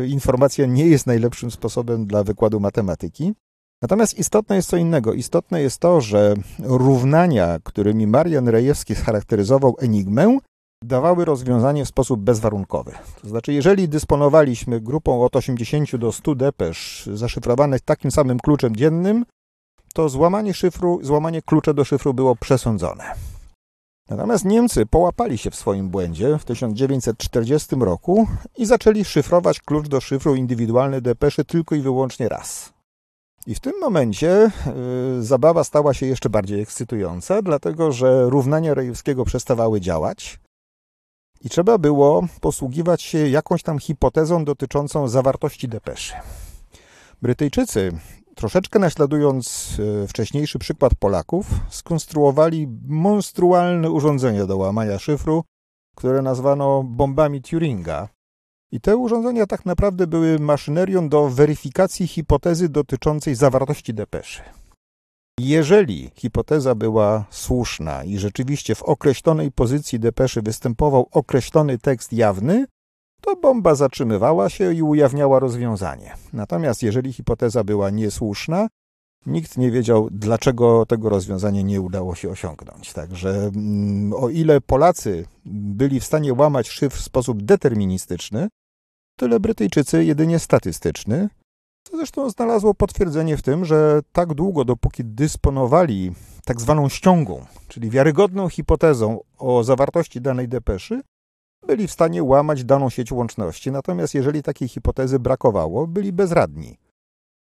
informacja 0.07 0.65
nie 0.65 0.88
jest 0.88 1.07
najlepszym 1.07 1.51
sposobem 1.51 2.05
dla 2.05 2.23
wykładu 2.23 2.59
matematyki. 2.59 3.33
Natomiast 3.81 4.19
istotne 4.19 4.55
jest 4.55 4.69
co 4.69 4.77
innego. 4.77 5.13
Istotne 5.13 5.61
jest 5.61 5.79
to, 5.79 6.01
że 6.01 6.33
równania, 6.59 7.59
którymi 7.63 8.07
Marian 8.07 8.47
Rejewski 8.47 8.95
scharakteryzował 8.95 9.75
enigmę, 9.79 10.38
dawały 10.83 11.25
rozwiązanie 11.25 11.85
w 11.85 11.88
sposób 11.88 12.21
bezwarunkowy. 12.21 12.91
To 13.21 13.27
znaczy, 13.27 13.53
jeżeli 13.53 13.89
dysponowaliśmy 13.89 14.81
grupą 14.81 15.23
od 15.23 15.35
80 15.35 15.95
do 15.95 16.11
100 16.11 16.35
depesz 16.35 17.09
zaszyfrowanych 17.13 17.81
takim 17.81 18.11
samym 18.11 18.39
kluczem 18.39 18.75
dziennym, 18.75 19.25
to 19.93 20.09
złamanie 20.09 20.53
szyfru, 20.53 21.00
złamanie 21.03 21.41
klucza 21.41 21.73
do 21.73 21.85
szyfru 21.85 22.13
było 22.13 22.35
przesądzone. 22.35 23.03
Natomiast 24.09 24.45
Niemcy 24.45 24.85
połapali 24.85 25.38
się 25.38 25.51
w 25.51 25.55
swoim 25.55 25.89
błędzie 25.89 26.38
w 26.38 26.45
1940 26.45 27.75
roku 27.75 28.27
i 28.57 28.65
zaczęli 28.65 29.05
szyfrować 29.05 29.59
klucz 29.59 29.88
do 29.88 30.01
szyfru 30.01 30.35
indywidualny 30.35 31.01
depeszy 31.01 31.45
tylko 31.45 31.75
i 31.75 31.81
wyłącznie 31.81 32.29
raz. 32.29 32.73
I 33.47 33.55
w 33.55 33.59
tym 33.59 33.73
momencie 33.81 34.51
y, 35.17 35.23
zabawa 35.23 35.63
stała 35.63 35.93
się 35.93 36.05
jeszcze 36.05 36.29
bardziej 36.29 36.61
ekscytująca, 36.61 37.41
dlatego 37.41 37.91
że 37.91 38.29
równania 38.29 38.73
Rejewskiego 38.73 39.25
przestawały 39.25 39.81
działać 39.81 40.39
i 41.43 41.50
trzeba 41.50 41.77
było 41.77 42.27
posługiwać 42.41 43.01
się 43.01 43.29
jakąś 43.29 43.63
tam 43.63 43.79
hipotezą 43.79 44.45
dotyczącą 44.45 45.07
zawartości 45.07 45.67
depeszy. 45.67 46.13
Brytyjczycy 47.21 47.91
troszeczkę 48.36 48.79
naśladując 48.79 49.77
e, 50.03 50.07
wcześniejszy 50.07 50.60
przykład 50.60 50.95
Polaków, 50.95 51.45
skonstruowali 51.69 52.67
monstrualne 52.88 53.91
urządzenia 53.91 54.45
do 54.45 54.57
łamania 54.57 55.00
szyfru, 55.00 55.43
które 55.95 56.21
nazwano 56.21 56.83
bombami 56.83 57.41
Turinga. 57.41 58.10
I 58.71 58.81
te 58.81 58.98
urządzenia 58.98 59.48
tak 59.48 59.65
naprawdę 59.65 60.07
były 60.07 60.39
maszynerią 60.39 61.10
do 61.10 61.29
weryfikacji 61.29 62.07
hipotezy 62.07 62.69
dotyczącej 62.69 63.36
zawartości 63.36 63.93
depeszy. 63.93 64.41
Jeżeli 65.43 66.12
hipoteza 66.15 66.75
była 66.75 67.25
słuszna 67.29 68.03
i 68.03 68.17
rzeczywiście 68.17 68.75
w 68.75 68.83
określonej 68.83 69.51
pozycji 69.51 70.00
depeszy 70.00 70.41
występował 70.41 71.07
określony 71.12 71.77
tekst 71.77 72.13
jawny, 72.13 72.65
to 73.21 73.36
bomba 73.36 73.75
zatrzymywała 73.75 74.50
się 74.50 74.74
i 74.74 74.81
ujawniała 74.81 75.39
rozwiązanie. 75.39 76.13
Natomiast 76.33 76.83
jeżeli 76.83 77.13
hipoteza 77.13 77.63
była 77.63 77.89
niesłuszna, 77.89 78.67
nikt 79.25 79.57
nie 79.57 79.71
wiedział, 79.71 80.07
dlaczego 80.12 80.86
tego 80.86 81.10
rozwiązania 81.10 81.62
nie 81.62 81.81
udało 81.81 82.15
się 82.15 82.29
osiągnąć. 82.29 82.93
Także 82.93 83.29
mm, 83.55 84.13
o 84.13 84.29
ile 84.29 84.62
Polacy 84.62 85.25
byli 85.45 86.00
w 86.00 86.05
stanie 86.05 86.33
łamać 86.33 86.69
szyfr 86.69 86.98
w 86.98 87.01
sposób 87.01 87.43
deterministyczny, 87.43 88.48
tyle 89.17 89.39
Brytyjczycy 89.39 90.03
jedynie 90.03 90.39
statystyczny. 90.39 91.29
Co 91.83 91.97
zresztą 91.97 92.29
znalazło 92.29 92.73
potwierdzenie 92.73 93.38
w 93.38 93.41
tym, 93.41 93.65
że 93.65 94.01
tak 94.11 94.33
długo, 94.33 94.65
dopóki 94.65 95.05
dysponowali 95.05 96.11
tak 96.45 96.61
zwaną 96.61 96.89
ściągą, 96.89 97.45
czyli 97.67 97.89
wiarygodną 97.89 98.50
hipotezą 98.50 99.19
o 99.38 99.63
zawartości 99.63 100.21
danej 100.21 100.47
depeszy, 100.47 101.01
byli 101.67 101.88
w 101.88 101.91
stanie 101.91 102.23
łamać 102.23 102.63
daną 102.63 102.89
sieć 102.89 103.11
łączności, 103.11 103.71
natomiast 103.71 104.13
jeżeli 104.13 104.43
takiej 104.43 104.67
hipotezy 104.67 105.19
brakowało, 105.19 105.88
byli 105.88 106.13
bezradni. 106.13 106.77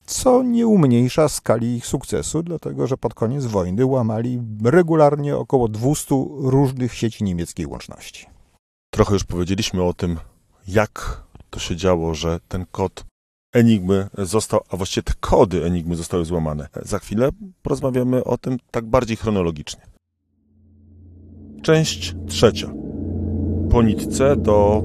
Co 0.07 0.43
nie 0.43 0.67
umniejsza 0.67 1.29
skali 1.29 1.77
ich 1.77 1.87
sukcesu, 1.87 2.43
dlatego 2.43 2.87
że 2.87 2.97
pod 2.97 3.15
koniec 3.15 3.47
wojny 3.47 3.87
łamali 3.87 4.43
regularnie 4.65 5.37
około 5.37 5.69
200 5.69 6.15
różnych 6.37 6.95
sieci 6.95 7.25
niemieckiej 7.25 7.67
łączności. 7.67 8.27
Trochę 8.91 9.13
już 9.13 9.25
powiedzieliśmy 9.25 9.83
o 9.83 9.95
tym, 9.95 10.19
jak 10.69 11.23
to 11.51 11.61
się 11.61 11.77
działo, 11.77 12.15
że 12.15 12.41
ten 12.49 12.67
kod 12.71 13.05
Enigmy 13.55 14.09
został, 14.19 14.61
a 14.69 14.77
właściwie 14.77 15.03
te 15.03 15.13
kody 15.21 15.65
Enigmy 15.65 15.97
zostały 15.97 16.25
złamane. 16.25 16.69
Za 16.83 16.99
chwilę 16.99 17.29
porozmawiamy 17.63 18.25
o 18.25 18.39
tym 18.39 18.57
tak 18.71 18.85
bardziej 18.87 19.17
chronologicznie. 19.17 19.83
Część 21.63 22.15
trzecia. 22.29 22.73
Po 23.71 23.83
nitce 23.83 24.37
do 24.37 24.85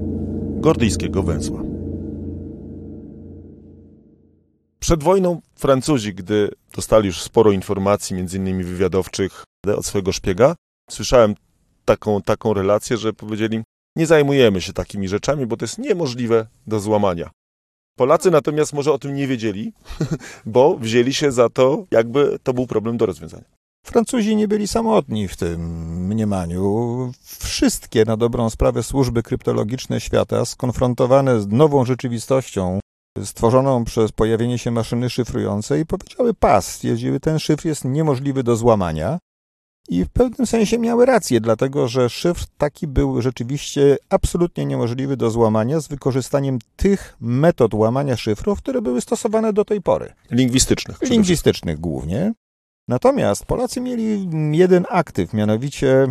gordyjskiego 0.55 1.23
węzła. 1.23 1.61
Przed 4.79 5.03
wojną 5.03 5.41
Francuzi, 5.55 6.13
gdy 6.13 6.49
dostali 6.75 7.07
już 7.07 7.21
sporo 7.21 7.51
informacji, 7.51 8.15
między 8.15 8.37
innymi 8.37 8.63
wywiadowczych 8.63 9.43
od 9.77 9.85
swojego 9.85 10.11
szpiega, 10.11 10.55
słyszałem 10.89 11.35
taką, 11.85 12.21
taką 12.21 12.53
relację, 12.53 12.97
że 12.97 13.13
powiedzieli, 13.13 13.63
nie 13.95 14.05
zajmujemy 14.05 14.61
się 14.61 14.73
takimi 14.73 15.07
rzeczami, 15.07 15.45
bo 15.45 15.57
to 15.57 15.63
jest 15.63 15.77
niemożliwe 15.77 16.47
do 16.67 16.79
złamania. 16.79 17.29
Polacy 17.99 18.31
natomiast 18.31 18.73
może 18.73 18.93
o 18.93 18.99
tym 18.99 19.15
nie 19.15 19.27
wiedzieli, 19.27 19.73
bo 20.45 20.77
wzięli 20.77 21.13
się 21.13 21.31
za 21.31 21.49
to, 21.49 21.85
jakby 21.91 22.39
to 22.43 22.53
był 22.53 22.67
problem 22.67 22.97
do 22.97 23.05
rozwiązania. 23.05 23.43
Francuzi 23.85 24.35
nie 24.35 24.47
byli 24.47 24.67
samotni 24.67 25.27
w 25.27 25.37
tym 25.37 25.61
mniemaniu. 26.07 27.11
Wszystkie 27.23 28.05
na 28.05 28.17
dobrą 28.17 28.49
sprawę 28.49 28.83
służby 28.83 29.23
kryptologiczne 29.23 30.01
świata, 30.01 30.45
skonfrontowane 30.45 31.41
z 31.41 31.47
nową 31.47 31.85
rzeczywistością, 31.85 32.79
stworzoną 33.23 33.85
przez 33.85 34.11
pojawienie 34.11 34.57
się 34.57 34.71
maszyny 34.71 35.09
szyfrującej, 35.09 35.85
powiedziały 35.85 36.33
pas, 36.33 36.67
stwierdziły, 36.67 37.19
ten 37.19 37.39
szyfr 37.39 37.65
jest 37.65 37.85
niemożliwy 37.85 38.43
do 38.43 38.55
złamania. 38.55 39.19
I 39.89 40.05
w 40.05 40.09
pewnym 40.09 40.47
sensie 40.47 40.77
miały 40.77 41.05
rację, 41.05 41.41
dlatego 41.41 41.87
że 41.87 42.09
szyfr 42.09 42.45
taki 42.57 42.87
był 42.87 43.21
rzeczywiście 43.21 43.97
absolutnie 44.09 44.65
niemożliwy 44.65 45.17
do 45.17 45.31
złamania 45.31 45.79
z 45.79 45.87
wykorzystaniem 45.87 46.59
tych 46.75 47.15
metod 47.21 47.73
łamania 47.73 48.17
szyfrów, 48.17 48.61
które 48.61 48.81
były 48.81 49.01
stosowane 49.01 49.53
do 49.53 49.65
tej 49.65 49.81
pory. 49.81 50.13
Lingwistycznych. 50.31 51.01
Lingwistycznych 51.01 51.79
głównie. 51.79 52.33
Natomiast 52.89 53.45
Polacy 53.45 53.81
mieli 53.81 54.29
jeden 54.51 54.85
aktyw, 54.89 55.33
mianowicie 55.33 56.07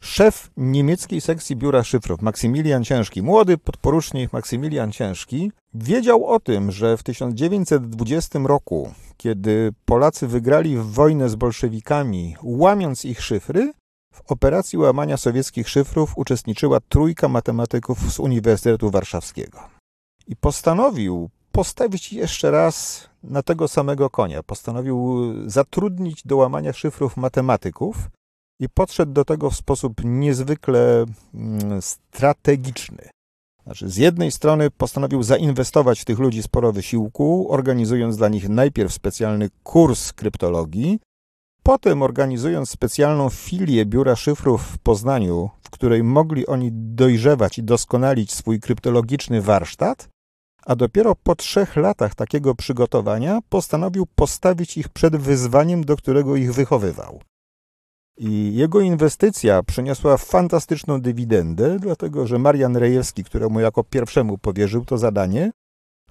szef 0.00 0.50
niemieckiej 0.56 1.20
sekcji 1.20 1.56
biura 1.56 1.84
szyfrów, 1.84 2.22
Maksymilian 2.22 2.84
Ciężki, 2.84 3.22
młody 3.22 3.58
podporucznik 3.58 4.32
Maksymilian 4.32 4.92
Ciężki, 4.92 5.52
wiedział 5.74 6.26
o 6.26 6.40
tym, 6.40 6.72
że 6.72 6.96
w 6.96 7.02
1920 7.02 8.38
roku, 8.38 8.92
kiedy 9.16 9.72
Polacy 9.84 10.26
wygrali 10.26 10.76
wojnę 10.76 11.28
z 11.28 11.34
bolszewikami, 11.34 12.36
łamiąc 12.42 13.04
ich 13.04 13.22
szyfry, 13.22 13.72
w 14.14 14.32
operacji 14.32 14.78
łamania 14.78 15.16
sowieckich 15.16 15.68
szyfrów 15.68 16.12
uczestniczyła 16.16 16.80
trójka 16.88 17.28
matematyków 17.28 18.12
z 18.12 18.18
Uniwersytetu 18.18 18.90
Warszawskiego. 18.90 19.60
I 20.26 20.36
postanowił 20.36 21.30
postawić 21.52 22.12
jeszcze 22.12 22.50
raz 22.50 23.08
na 23.22 23.42
tego 23.42 23.68
samego 23.68 24.10
konia. 24.10 24.42
Postanowił 24.42 25.18
zatrudnić 25.46 26.22
do 26.24 26.36
łamania 26.36 26.72
szyfrów 26.72 27.16
matematyków 27.16 28.10
i 28.60 28.68
podszedł 28.68 29.12
do 29.12 29.24
tego 29.24 29.50
w 29.50 29.56
sposób 29.56 30.00
niezwykle 30.04 31.04
mm, 31.34 31.82
strategiczny. 31.82 33.08
Znaczy, 33.64 33.88
z 33.88 33.96
jednej 33.96 34.32
strony 34.32 34.70
postanowił 34.70 35.22
zainwestować 35.22 36.00
w 36.00 36.04
tych 36.04 36.18
ludzi 36.18 36.42
sporo 36.42 36.72
wysiłku, 36.72 37.46
organizując 37.50 38.16
dla 38.16 38.28
nich 38.28 38.48
najpierw 38.48 38.92
specjalny 38.92 39.48
kurs 39.62 40.12
kryptologii, 40.12 41.00
potem 41.62 42.02
organizując 42.02 42.70
specjalną 42.70 43.28
filię 43.28 43.86
biura 43.86 44.16
szyfrów 44.16 44.62
w 44.62 44.78
Poznaniu, 44.78 45.50
w 45.62 45.70
której 45.70 46.02
mogli 46.04 46.46
oni 46.46 46.70
dojrzewać 46.72 47.58
i 47.58 47.62
doskonalić 47.62 48.32
swój 48.32 48.60
kryptologiczny 48.60 49.42
warsztat, 49.42 50.08
a 50.66 50.76
dopiero 50.76 51.14
po 51.14 51.34
trzech 51.34 51.76
latach 51.76 52.14
takiego 52.14 52.54
przygotowania 52.54 53.40
postanowił 53.48 54.06
postawić 54.14 54.76
ich 54.76 54.88
przed 54.88 55.16
wyzwaniem, 55.16 55.84
do 55.84 55.96
którego 55.96 56.36
ich 56.36 56.54
wychowywał. 56.54 57.20
I 58.16 58.54
jego 58.54 58.80
inwestycja 58.80 59.62
przyniosła 59.62 60.16
fantastyczną 60.16 61.00
dywidendę, 61.00 61.78
dlatego 61.78 62.26
że 62.26 62.38
Marian 62.38 62.76
Rejewski, 62.76 63.24
któremu 63.24 63.60
jako 63.60 63.84
pierwszemu 63.84 64.38
powierzył 64.38 64.84
to 64.84 64.98
zadanie, 64.98 65.50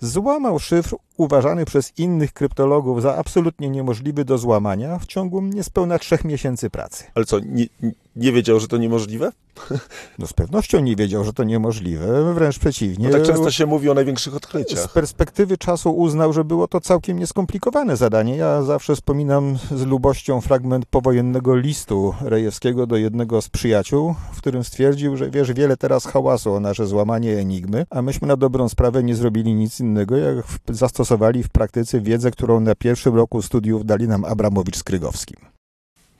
złamał 0.01 0.59
szyfr 0.59 0.95
uważany 1.17 1.65
przez 1.65 1.97
innych 1.97 2.33
kryptologów 2.33 3.01
za 3.01 3.15
absolutnie 3.15 3.69
niemożliwy 3.69 4.25
do 4.25 4.37
złamania 4.37 4.99
w 4.99 5.05
ciągu 5.05 5.41
niespełna 5.41 5.99
trzech 5.99 6.25
miesięcy 6.25 6.69
pracy. 6.69 7.03
Ale 7.15 7.25
co, 7.25 7.39
nie, 7.39 7.65
nie 8.15 8.31
wiedział, 8.31 8.59
że 8.59 8.67
to 8.67 8.77
niemożliwe? 8.77 9.31
No 10.19 10.27
z 10.27 10.33
pewnością 10.33 10.79
nie 10.79 10.95
wiedział, 10.95 11.23
że 11.23 11.33
to 11.33 11.43
niemożliwe, 11.43 12.33
wręcz 12.33 12.59
przeciwnie. 12.59 13.09
No 13.09 13.17
tak 13.17 13.23
często 13.23 13.51
się 13.51 13.65
mówi 13.65 13.89
o 13.89 13.93
największych 13.93 14.35
odkryciach. 14.35 14.79
Z 14.79 14.87
perspektywy 14.87 15.57
czasu 15.57 15.91
uznał, 15.91 16.33
że 16.33 16.43
było 16.43 16.67
to 16.67 16.81
całkiem 16.81 17.19
nieskomplikowane 17.19 17.97
zadanie. 17.97 18.37
Ja 18.37 18.63
zawsze 18.63 18.95
wspominam 18.95 19.57
z 19.75 19.85
lubością 19.85 20.41
fragment 20.41 20.85
powojennego 20.85 21.55
listu 21.55 22.13
Rejewskiego 22.21 22.87
do 22.87 22.97
jednego 22.97 23.41
z 23.41 23.49
przyjaciół, 23.49 24.15
w 24.33 24.37
którym 24.37 24.63
stwierdził, 24.63 25.17
że 25.17 25.29
wiesz, 25.29 25.53
wiele 25.53 25.77
teraz 25.77 26.05
hałasu 26.05 26.53
o 26.53 26.59
nasze 26.59 26.87
złamanie 26.87 27.37
enigmy, 27.37 27.85
a 27.89 28.01
myśmy 28.01 28.27
na 28.27 28.37
dobrą 28.37 28.69
sprawę 28.69 29.03
nie 29.03 29.15
zrobili 29.15 29.53
nic 29.53 29.79
innego, 29.79 30.17
jak 30.17 30.45
zastosowali 30.69 31.43
w 31.43 31.49
praktyce 31.49 32.01
wiedzę, 32.01 32.31
którą 32.31 32.59
na 32.59 32.75
pierwszym 32.75 33.15
roku 33.15 33.41
studiów 33.41 33.85
dali 33.85 34.07
nam 34.07 34.25
Abramowicz 34.25 34.77
z 34.77 34.83
Krygowskim. 34.83 35.37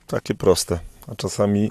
Takie 0.06 0.34
proste, 0.34 0.78
a 1.06 1.14
czasami 1.14 1.70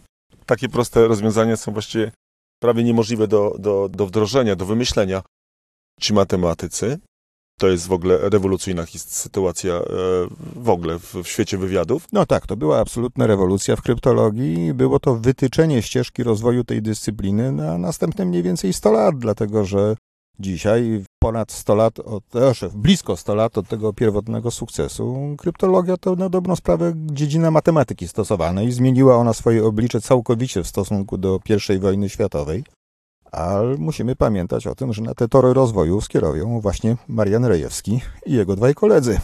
takie 0.51 0.69
proste 0.69 1.07
rozwiązania 1.07 1.57
są 1.57 1.71
właściwie 1.71 2.11
prawie 2.59 2.83
niemożliwe 2.83 3.27
do, 3.27 3.55
do, 3.59 3.89
do 3.89 4.05
wdrożenia, 4.05 4.55
do 4.55 4.65
wymyślenia. 4.65 5.21
Ci 6.01 6.13
matematycy, 6.13 6.99
to 7.59 7.67
jest 7.67 7.87
w 7.87 7.91
ogóle 7.91 8.29
rewolucyjna 8.29 8.85
sytuacja 8.97 9.73
e, 9.73 9.83
w 10.55 10.69
ogóle 10.69 10.99
w, 10.99 11.23
świecie 11.23 11.57
wywiadów. 11.57 12.07
No 12.11 12.25
tak, 12.25 12.47
to 12.47 12.57
była 12.57 12.79
absolutna 12.79 13.27
rewolucja 13.27 13.75
w 13.75 13.81
kryptologii. 13.81 14.73
Było 14.73 14.99
to 14.99 15.15
wytyczenie 15.15 15.81
ścieżki 15.81 16.23
rozwoju 16.23 16.63
tej 16.63 16.81
dyscypliny 16.81 17.51
na 17.51 17.77
następne 17.77 18.25
mniej 18.25 18.43
więcej 18.43 18.73
100 18.73 18.91
lat, 18.91 19.17
dlatego 19.17 19.65
że 19.65 19.95
Dzisiaj, 20.41 21.03
ponad 21.19 21.51
100 21.51 21.75
lat, 21.75 21.99
od, 21.99 22.23
blisko 22.73 23.17
100 23.17 23.35
lat 23.35 23.57
od 23.57 23.67
tego 23.67 23.93
pierwotnego 23.93 24.51
sukcesu, 24.51 25.35
kryptologia 25.37 25.97
to 25.97 26.15
na 26.15 26.29
dobrą 26.29 26.55
sprawę 26.55 26.93
dziedzina 26.95 27.51
matematyki 27.51 28.07
stosowanej. 28.07 28.71
Zmieniła 28.71 29.15
ona 29.15 29.33
swoje 29.33 29.65
oblicze 29.65 30.01
całkowicie 30.01 30.63
w 30.63 30.67
stosunku 30.67 31.17
do 31.17 31.39
I 31.75 31.79
wojny 31.79 32.09
światowej. 32.09 32.63
Ale 33.31 33.77
musimy 33.77 34.15
pamiętać 34.15 34.67
o 34.67 34.75
tym, 34.75 34.93
że 34.93 35.01
na 35.01 35.13
te 35.13 35.27
tory 35.27 35.53
rozwoju 35.53 36.01
skierują 36.01 36.59
właśnie 36.59 36.97
Marian 37.07 37.45
Rejewski 37.45 38.01
i 38.25 38.33
jego 38.33 38.55
dwaj 38.55 38.73
koledzy, 38.73 39.19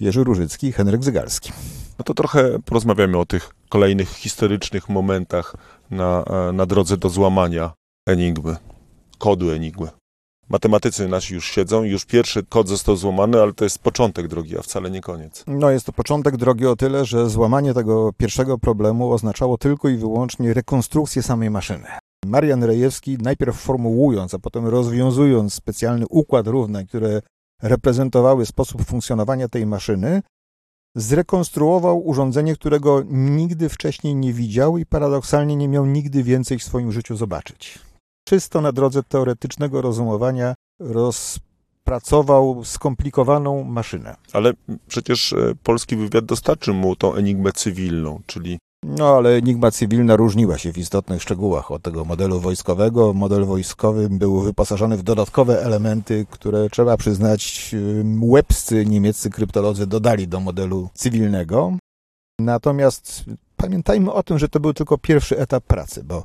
Jerzy 0.00 0.24
Różycki 0.24 0.66
i 0.66 0.72
Henryk 0.72 1.04
Zygalski. 1.04 1.52
No 1.98 2.04
to 2.04 2.14
trochę 2.14 2.58
porozmawiamy 2.64 3.18
o 3.18 3.26
tych 3.26 3.50
kolejnych 3.68 4.08
historycznych 4.08 4.88
momentach 4.88 5.56
na, 5.90 6.24
na 6.52 6.66
drodze 6.66 6.96
do 6.96 7.08
złamania 7.08 7.72
enigmy, 8.06 8.56
kodu 9.18 9.50
enigmy 9.50 9.88
matematycy 10.50 11.08
nasi 11.08 11.34
już 11.34 11.50
siedzą 11.50 11.82
już 11.82 12.04
pierwszy 12.04 12.42
kod 12.42 12.68
został 12.68 12.96
złamany, 12.96 13.42
ale 13.42 13.52
to 13.52 13.64
jest 13.64 13.78
początek 13.78 14.28
drogi, 14.28 14.58
a 14.58 14.62
wcale 14.62 14.90
nie 14.90 15.00
koniec. 15.00 15.44
No 15.46 15.70
jest 15.70 15.86
to 15.86 15.92
początek 15.92 16.36
drogi 16.36 16.66
o 16.66 16.76
tyle, 16.76 17.04
że 17.04 17.30
złamanie 17.30 17.74
tego 17.74 18.12
pierwszego 18.12 18.58
problemu 18.58 19.12
oznaczało 19.12 19.58
tylko 19.58 19.88
i 19.88 19.96
wyłącznie 19.96 20.54
rekonstrukcję 20.54 21.22
samej 21.22 21.50
maszyny. 21.50 21.88
Marian 22.26 22.64
Rejewski 22.64 23.18
najpierw 23.18 23.56
formułując, 23.56 24.34
a 24.34 24.38
potem 24.38 24.66
rozwiązując 24.66 25.54
specjalny 25.54 26.06
układ 26.10 26.46
równań, 26.46 26.86
które 26.86 27.22
reprezentowały 27.62 28.46
sposób 28.46 28.84
funkcjonowania 28.84 29.48
tej 29.48 29.66
maszyny, 29.66 30.22
zrekonstruował 30.96 32.06
urządzenie, 32.06 32.54
którego 32.54 33.02
nigdy 33.10 33.68
wcześniej 33.68 34.14
nie 34.14 34.32
widział 34.32 34.78
i 34.78 34.86
paradoksalnie 34.86 35.56
nie 35.56 35.68
miał 35.68 35.86
nigdy 35.86 36.22
więcej 36.22 36.58
w 36.58 36.64
swoim 36.64 36.92
życiu 36.92 37.16
zobaczyć 37.16 37.87
czysto 38.28 38.60
na 38.60 38.72
drodze 38.72 39.02
teoretycznego 39.02 39.82
rozumowania 39.82 40.54
rozpracował 40.80 42.64
skomplikowaną 42.64 43.64
maszynę. 43.64 44.16
Ale 44.32 44.52
przecież 44.88 45.32
e, 45.32 45.54
polski 45.62 45.96
wywiad 45.96 46.24
dostarczył 46.24 46.74
mu 46.74 46.96
tą 46.96 47.14
enigmę 47.14 47.52
cywilną, 47.52 48.20
czyli 48.26 48.58
no, 48.82 49.16
ale 49.16 49.30
enigma 49.30 49.70
cywilna 49.70 50.16
różniła 50.16 50.58
się 50.58 50.72
w 50.72 50.78
istotnych 50.78 51.22
szczegółach 51.22 51.70
od 51.70 51.82
tego 51.82 52.04
modelu 52.04 52.40
wojskowego. 52.40 53.14
Model 53.14 53.44
wojskowy 53.44 54.08
był 54.10 54.40
wyposażony 54.40 54.96
w 54.96 55.02
dodatkowe 55.02 55.62
elementy, 55.62 56.26
które 56.30 56.70
trzeba 56.70 56.96
przyznać, 56.96 57.74
łebscy 58.20 58.86
niemieccy 58.86 59.30
kryptolodzy 59.30 59.86
dodali 59.86 60.28
do 60.28 60.40
modelu 60.40 60.88
cywilnego. 60.94 61.72
Natomiast 62.40 63.24
pamiętajmy 63.56 64.12
o 64.12 64.22
tym, 64.22 64.38
że 64.38 64.48
to 64.48 64.60
był 64.60 64.74
tylko 64.74 64.98
pierwszy 64.98 65.38
etap 65.38 65.64
pracy, 65.64 66.04
bo 66.04 66.24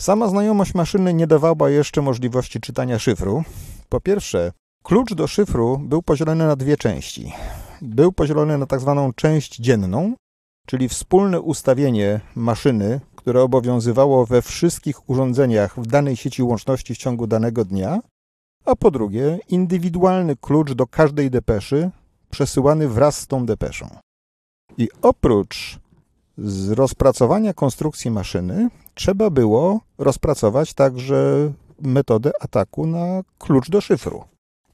Sama 0.00 0.28
znajomość 0.28 0.74
maszyny 0.74 1.14
nie 1.14 1.26
dawała 1.26 1.70
jeszcze 1.70 2.02
możliwości 2.02 2.60
czytania 2.60 2.98
szyfru. 2.98 3.44
Po 3.88 4.00
pierwsze, 4.00 4.52
klucz 4.82 5.14
do 5.14 5.26
szyfru 5.26 5.78
był 5.78 6.02
podzielony 6.02 6.46
na 6.46 6.56
dwie 6.56 6.76
części. 6.76 7.32
Był 7.82 8.12
podzielony 8.12 8.58
na 8.58 8.66
tak 8.66 8.80
zwaną 8.80 9.12
część 9.12 9.56
dzienną, 9.56 10.14
czyli 10.66 10.88
wspólne 10.88 11.40
ustawienie 11.40 12.20
maszyny, 12.34 13.00
które 13.16 13.42
obowiązywało 13.42 14.26
we 14.26 14.42
wszystkich 14.42 15.10
urządzeniach 15.10 15.80
w 15.80 15.86
danej 15.86 16.16
sieci 16.16 16.42
łączności 16.42 16.94
w 16.94 16.98
ciągu 16.98 17.26
danego 17.26 17.64
dnia, 17.64 18.00
a 18.64 18.76
po 18.76 18.90
drugie, 18.90 19.38
indywidualny 19.48 20.36
klucz 20.36 20.72
do 20.72 20.86
każdej 20.86 21.30
depeszy 21.30 21.90
przesyłany 22.30 22.88
wraz 22.88 23.18
z 23.18 23.26
tą 23.26 23.46
depeszą. 23.46 23.88
I 24.78 24.88
oprócz 25.02 25.78
z 26.38 26.70
rozpracowania 26.70 27.54
konstrukcji 27.54 28.10
maszyny 28.10 28.68
trzeba 28.96 29.30
było 29.30 29.80
rozpracować 29.98 30.74
także 30.74 31.52
metodę 31.82 32.30
ataku 32.40 32.86
na 32.86 33.22
klucz 33.38 33.70
do 33.70 33.80
szyfru. 33.80 34.24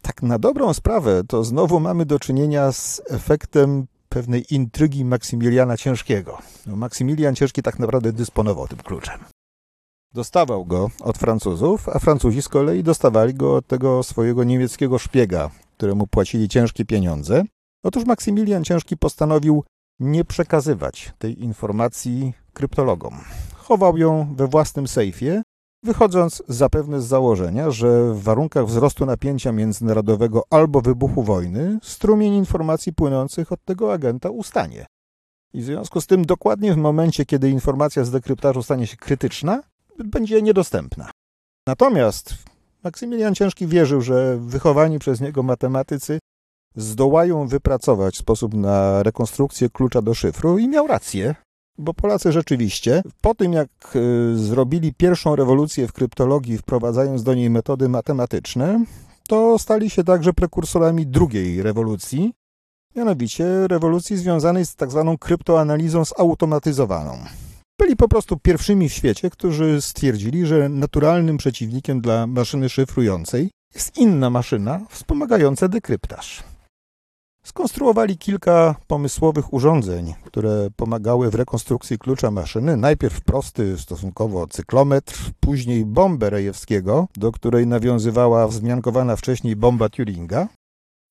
Tak 0.02 0.22
na 0.22 0.38
dobrą 0.38 0.74
sprawę 0.74 1.22
to 1.28 1.44
znowu 1.44 1.80
mamy 1.80 2.06
do 2.06 2.18
czynienia 2.18 2.72
z 2.72 3.02
efektem 3.10 3.86
pewnej 4.08 4.54
intrygi 4.54 5.04
Maksymiliana 5.04 5.76
Ciężkiego. 5.76 6.38
No, 6.66 6.76
Maksymilian 6.76 7.34
Ciężki 7.34 7.62
tak 7.62 7.78
naprawdę 7.78 8.12
dysponował 8.12 8.68
tym 8.68 8.78
kluczem. 8.78 9.20
Dostawał 10.14 10.64
go 10.64 10.90
od 11.00 11.18
Francuzów, 11.18 11.88
a 11.88 11.98
Francuzi 11.98 12.42
z 12.42 12.48
kolei 12.48 12.82
dostawali 12.82 13.34
go 13.34 13.56
od 13.56 13.66
tego 13.66 14.02
swojego 14.02 14.44
niemieckiego 14.44 14.98
szpiega, 14.98 15.50
któremu 15.76 16.06
płacili 16.06 16.48
ciężkie 16.48 16.84
pieniądze. 16.84 17.42
Otóż 17.82 18.04
Maksymilian 18.04 18.64
Ciężki 18.64 18.96
postanowił 18.96 19.64
nie 20.00 20.24
przekazywać 20.24 21.12
tej 21.18 21.42
informacji 21.42 22.32
kryptologom. 22.52 23.20
Chował 23.72 23.96
ją 23.96 24.34
we 24.34 24.46
własnym 24.46 24.88
sejfie, 24.88 25.42
wychodząc 25.82 26.42
zapewne 26.48 27.00
z 27.00 27.06
założenia, 27.06 27.70
że 27.70 28.14
w 28.14 28.22
warunkach 28.22 28.66
wzrostu 28.66 29.06
napięcia 29.06 29.52
międzynarodowego 29.52 30.42
albo 30.50 30.80
wybuchu 30.80 31.22
wojny 31.22 31.78
strumień 31.82 32.34
informacji 32.34 32.92
płynących 32.92 33.52
od 33.52 33.64
tego 33.64 33.92
agenta 33.92 34.30
ustanie. 34.30 34.86
I 35.52 35.60
w 35.60 35.64
związku 35.64 36.00
z 36.00 36.06
tym 36.06 36.24
dokładnie 36.24 36.74
w 36.74 36.76
momencie, 36.76 37.26
kiedy 37.26 37.50
informacja 37.50 38.04
z 38.04 38.10
dekryptażu 38.10 38.62
stanie 38.62 38.86
się 38.86 38.96
krytyczna, 38.96 39.62
będzie 40.04 40.42
niedostępna. 40.42 41.10
Natomiast 41.66 42.34
Maksymilian 42.84 43.34
Ciężki 43.34 43.66
wierzył, 43.66 44.00
że 44.00 44.38
wychowani 44.40 44.98
przez 44.98 45.20
niego 45.20 45.42
matematycy 45.42 46.18
zdołają 46.76 47.46
wypracować 47.46 48.16
sposób 48.16 48.54
na 48.54 49.02
rekonstrukcję 49.02 49.70
klucza 49.70 50.02
do 50.02 50.14
szyfru 50.14 50.58
i 50.58 50.68
miał 50.68 50.86
rację, 50.86 51.34
bo 51.78 51.94
Polacy 51.94 52.32
rzeczywiście, 52.32 53.02
po 53.20 53.34
tym 53.34 53.52
jak 53.52 53.68
y, 53.96 54.38
zrobili 54.38 54.94
pierwszą 54.94 55.36
rewolucję 55.36 55.88
w 55.88 55.92
kryptologii, 55.92 56.58
wprowadzając 56.58 57.22
do 57.22 57.34
niej 57.34 57.50
metody 57.50 57.88
matematyczne, 57.88 58.84
to 59.28 59.58
stali 59.58 59.90
się 59.90 60.04
także 60.04 60.32
prekursorami 60.32 61.06
drugiej 61.06 61.62
rewolucji, 61.62 62.32
mianowicie 62.96 63.68
rewolucji 63.68 64.16
związanej 64.16 64.66
z 64.66 64.76
tak 64.76 64.90
zwaną 64.90 65.18
kryptoanalizą 65.18 66.04
zautomatyzowaną. 66.04 67.18
Byli 67.80 67.96
po 67.96 68.08
prostu 68.08 68.36
pierwszymi 68.36 68.88
w 68.88 68.92
świecie, 68.92 69.30
którzy 69.30 69.82
stwierdzili, 69.82 70.46
że 70.46 70.68
naturalnym 70.68 71.36
przeciwnikiem 71.36 72.00
dla 72.00 72.26
maszyny 72.26 72.68
szyfrującej 72.68 73.50
jest 73.74 73.96
inna 73.96 74.30
maszyna 74.30 74.80
wspomagająca 74.90 75.68
dekryptaż. 75.68 76.51
Skonstruowali 77.46 78.18
kilka 78.18 78.74
pomysłowych 78.86 79.52
urządzeń, 79.52 80.14
które 80.24 80.68
pomagały 80.76 81.30
w 81.30 81.34
rekonstrukcji 81.34 81.98
klucza 81.98 82.30
maszyny. 82.30 82.76
Najpierw 82.76 83.20
prosty 83.20 83.78
stosunkowo 83.78 84.46
cyklometr, 84.46 85.30
później 85.40 85.84
bombę 85.84 86.30
Rejewskiego, 86.30 87.08
do 87.16 87.32
której 87.32 87.66
nawiązywała 87.66 88.48
wzmiankowana 88.48 89.16
wcześniej 89.16 89.56
bomba 89.56 89.88
Turinga. 89.88 90.48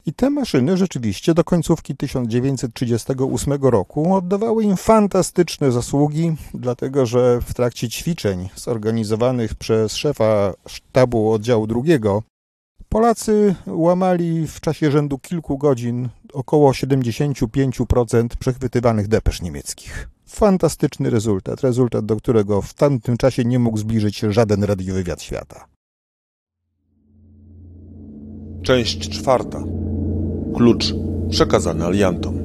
I 0.06 0.14
te 0.14 0.30
maszyny 0.30 0.78
rzeczywiście 0.78 1.34
do 1.34 1.44
końcówki 1.44 1.96
1938 1.98 3.54
roku 3.62 4.16
oddawały 4.16 4.64
im 4.64 4.78
fantastyczne 4.78 5.72
zasługi, 5.72 6.36
dlatego 6.54 7.06
że 7.06 7.42
w 7.42 7.54
trakcie 7.54 7.90
ćwiczeń 7.90 8.50
zorganizowanych 8.56 9.56
przez 9.56 9.96
szefa 9.96 10.54
sztabu 10.68 11.32
oddziału 11.32 11.68
drugiego 11.68 12.24
Polacy 12.92 13.56
łamali 13.68 14.48
w 14.48 14.60
czasie 14.60 14.92
rzędu 14.92 15.20
kilku 15.20 15.58
godzin 15.58 16.10
około 16.34 16.72
75% 16.72 18.28
przechwytywanych 18.40 19.08
depesz 19.08 19.42
niemieckich. 19.42 20.10
Fantastyczny 20.26 21.10
rezultat, 21.10 21.62
rezultat, 21.62 22.06
do 22.06 22.16
którego 22.16 22.62
w 22.62 22.74
tamtym 22.74 23.18
czasie 23.18 23.44
nie 23.44 23.60
mógł 23.60 23.78
zbliżyć 23.78 24.16
się 24.16 24.32
żaden 24.32 24.64
radiowywiad 24.64 25.22
świata. 25.22 25.66
Część 28.64 29.10
czwarta. 29.10 29.64
Klucz 30.56 30.94
przekazany 31.30 31.86
aliantom. 31.86 32.40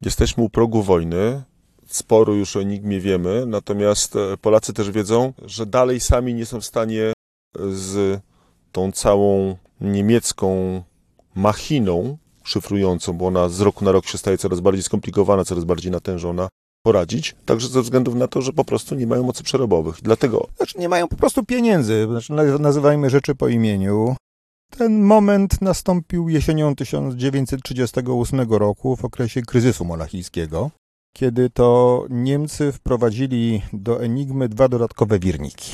Jesteśmy 0.00 0.44
u 0.44 0.50
progu 0.50 0.82
wojny. 0.82 1.42
Sporo 1.86 2.32
już 2.32 2.56
o 2.56 2.60
Enigmie 2.60 3.00
wiemy, 3.00 3.44
natomiast 3.46 4.16
e, 4.16 4.36
Polacy 4.36 4.72
też 4.72 4.90
wiedzą, 4.90 5.32
że 5.44 5.66
dalej 5.66 6.00
sami 6.00 6.34
nie 6.34 6.46
są 6.46 6.60
w 6.60 6.64
stanie 6.64 7.12
z 7.58 8.20
tą 8.72 8.92
całą 8.92 9.56
niemiecką 9.80 10.82
machiną 11.34 12.18
szyfrującą, 12.44 13.12
bo 13.12 13.26
ona 13.26 13.48
z 13.48 13.60
roku 13.60 13.84
na 13.84 13.92
rok 13.92 14.06
się 14.06 14.18
staje 14.18 14.38
coraz 14.38 14.60
bardziej 14.60 14.82
skomplikowana, 14.82 15.44
coraz 15.44 15.64
bardziej 15.64 15.92
natężona, 15.92 16.48
poradzić, 16.82 17.36
także 17.46 17.68
ze 17.68 17.82
względu 17.82 18.14
na 18.14 18.28
to, 18.28 18.42
że 18.42 18.52
po 18.52 18.64
prostu 18.64 18.94
nie 18.94 19.06
mają 19.06 19.22
mocy 19.22 19.42
przerobowych. 19.42 19.96
Dlatego... 20.02 20.48
Znaczy 20.56 20.78
nie 20.78 20.88
mają 20.88 21.08
po 21.08 21.16
prostu 21.16 21.44
pieniędzy, 21.44 22.06
znaczy 22.10 22.32
nazywajmy 22.60 23.10
rzeczy 23.10 23.34
po 23.34 23.48
imieniu. 23.48 24.16
Ten 24.70 25.02
moment 25.02 25.60
nastąpił 25.60 26.28
jesienią 26.28 26.74
1938 26.74 28.52
roku 28.52 28.96
w 28.96 29.04
okresie 29.04 29.42
kryzysu 29.42 29.84
monachijskiego, 29.84 30.70
kiedy 31.12 31.50
to 31.50 32.04
Niemcy 32.10 32.72
wprowadzili 32.72 33.62
do 33.72 34.02
Enigmy 34.02 34.48
dwa 34.48 34.68
dodatkowe 34.68 35.18
wirniki. 35.18 35.72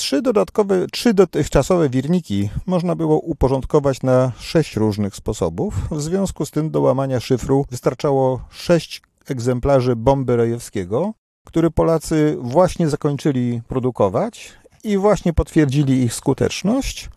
Trzy 0.00 0.22
dodatkowe, 0.22 0.86
trzy 0.92 1.14
dotychczasowe 1.14 1.88
wirniki 1.88 2.50
można 2.66 2.94
było 2.96 3.20
uporządkować 3.20 4.02
na 4.02 4.32
sześć 4.38 4.76
różnych 4.76 5.16
sposobów. 5.16 5.74
W 5.90 6.00
związku 6.00 6.46
z 6.46 6.50
tym 6.50 6.70
do 6.70 6.80
łamania 6.80 7.20
szyfru 7.20 7.66
wystarczało 7.70 8.40
sześć 8.50 9.02
egzemplarzy 9.28 9.96
bomby 9.96 10.36
Rejewskiego, 10.36 11.12
który 11.46 11.70
Polacy 11.70 12.36
właśnie 12.40 12.88
zakończyli 12.88 13.62
produkować 13.68 14.52
i 14.84 14.96
właśnie 14.96 15.32
potwierdzili 15.32 16.02
ich 16.02 16.14
skuteczność. 16.14 17.08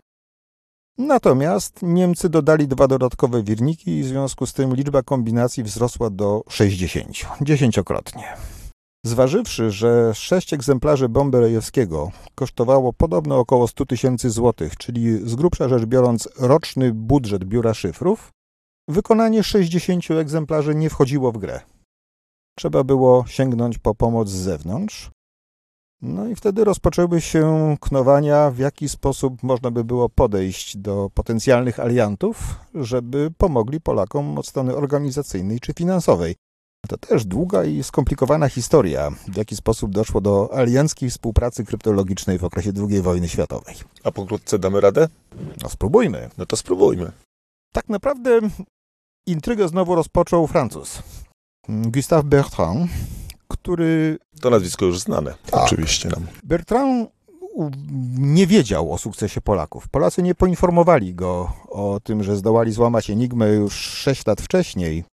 Natomiast 0.97 1.79
Niemcy 1.81 2.29
dodali 2.29 2.67
dwa 2.67 2.87
dodatkowe 2.87 3.43
wirniki 3.43 3.91
i 3.91 4.03
w 4.03 4.07
związku 4.07 4.45
z 4.45 4.53
tym 4.53 4.75
liczba 4.75 5.03
kombinacji 5.03 5.63
wzrosła 5.63 6.09
do 6.09 6.43
60, 6.49 7.07
dziesięciokrotnie. 7.41 8.23
Zważywszy, 9.05 9.71
że 9.71 10.13
sześć 10.13 10.53
egzemplarzy 10.53 11.09
bomby 11.09 11.39
Rejewskiego 11.39 12.11
kosztowało 12.35 12.93
podobno 12.93 13.39
około 13.39 13.67
100 13.67 13.85
tysięcy 13.85 14.29
złotych, 14.29 14.77
czyli 14.77 15.29
z 15.29 15.35
grubsza 15.35 15.69
rzecz 15.69 15.85
biorąc 15.85 16.29
roczny 16.39 16.93
budżet 16.93 17.43
biura 17.43 17.73
szyfrów, 17.73 18.31
wykonanie 18.87 19.43
60 19.43 20.11
egzemplarzy 20.11 20.75
nie 20.75 20.89
wchodziło 20.89 21.31
w 21.31 21.37
grę. 21.37 21.59
Trzeba 22.57 22.83
było 22.83 23.25
sięgnąć 23.27 23.77
po 23.77 23.95
pomoc 23.95 24.29
z 24.29 24.35
zewnątrz. 24.35 25.11
No 26.01 26.27
i 26.27 26.35
wtedy 26.35 26.63
rozpoczęły 26.63 27.21
się 27.21 27.75
knowania, 27.81 28.51
w 28.51 28.57
jaki 28.57 28.89
sposób 28.89 29.43
można 29.43 29.71
by 29.71 29.83
było 29.83 30.09
podejść 30.09 30.77
do 30.77 31.09
potencjalnych 31.13 31.79
aliantów, 31.79 32.55
żeby 32.75 33.31
pomogli 33.37 33.81
Polakom 33.81 34.37
od 34.37 34.47
strony 34.47 34.75
organizacyjnej 34.75 35.59
czy 35.59 35.73
finansowej. 35.73 36.35
To 36.87 36.97
też 36.97 37.25
długa 37.25 37.63
i 37.63 37.83
skomplikowana 37.83 38.49
historia, 38.49 39.11
w 39.27 39.37
jaki 39.37 39.55
sposób 39.55 39.91
doszło 39.91 40.21
do 40.21 40.57
alianckiej 40.57 41.09
współpracy 41.09 41.65
kryptologicznej 41.65 42.39
w 42.39 42.43
okresie 42.43 42.71
II 42.89 43.01
wojny 43.01 43.29
światowej. 43.29 43.75
A 44.03 44.11
pokrótce 44.11 44.59
damy 44.59 44.81
radę? 44.81 45.07
No 45.61 45.69
spróbujmy. 45.69 46.29
No 46.37 46.45
to 46.45 46.55
spróbujmy. 46.55 47.11
Tak 47.73 47.89
naprawdę 47.89 48.39
intrygę 49.27 49.67
znowu 49.67 49.95
rozpoczął 49.95 50.47
Francuz. 50.47 51.03
Gustave 51.69 52.23
Bertrand, 52.23 52.91
który... 53.47 54.17
To 54.41 54.49
nazwisko 54.49 54.85
już 54.85 54.99
znane, 54.99 55.33
tak. 55.51 55.63
oczywiście 55.63 56.09
nam. 56.09 56.27
Bertrand 56.43 57.09
nie 58.17 58.47
wiedział 58.47 58.93
o 58.93 58.97
sukcesie 58.97 59.41
Polaków. 59.41 59.87
Polacy 59.87 60.23
nie 60.23 60.35
poinformowali 60.35 61.15
go 61.15 61.53
o 61.69 61.99
tym, 62.03 62.23
że 62.23 62.35
zdołali 62.35 62.71
złamać 62.71 63.09
Enigmę 63.09 63.49
już 63.49 63.73
6 63.75 64.25
lat 64.27 64.41
wcześniej. 64.41 65.03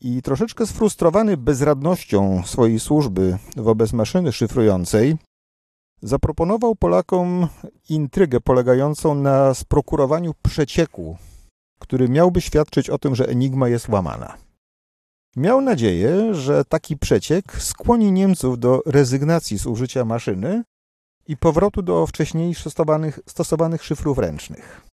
I 0.00 0.22
troszeczkę 0.22 0.66
sfrustrowany 0.66 1.36
bezradnością 1.36 2.42
swojej 2.46 2.80
służby 2.80 3.38
wobec 3.56 3.92
maszyny 3.92 4.32
szyfrującej, 4.32 5.16
zaproponował 6.02 6.76
Polakom 6.76 7.48
intrygę 7.88 8.40
polegającą 8.40 9.14
na 9.14 9.54
sprokurowaniu 9.54 10.34
przecieku, 10.42 11.16
który 11.80 12.08
miałby 12.08 12.40
świadczyć 12.40 12.90
o 12.90 12.98
tym, 12.98 13.14
że 13.14 13.28
Enigma 13.28 13.68
jest 13.68 13.88
łamana. 13.88 14.36
Miał 15.36 15.60
nadzieję, 15.60 16.34
że 16.34 16.64
taki 16.64 16.96
przeciek 16.96 17.62
skłoni 17.62 18.12
Niemców 18.12 18.58
do 18.58 18.82
rezygnacji 18.86 19.58
z 19.58 19.66
użycia 19.66 20.04
maszyny 20.04 20.62
i 21.28 21.36
powrotu 21.36 21.82
do 21.82 22.06
wcześniej 22.06 22.54
stosowanych, 22.54 23.18
stosowanych 23.26 23.84
szyfrów 23.84 24.18
ręcznych. 24.18 24.89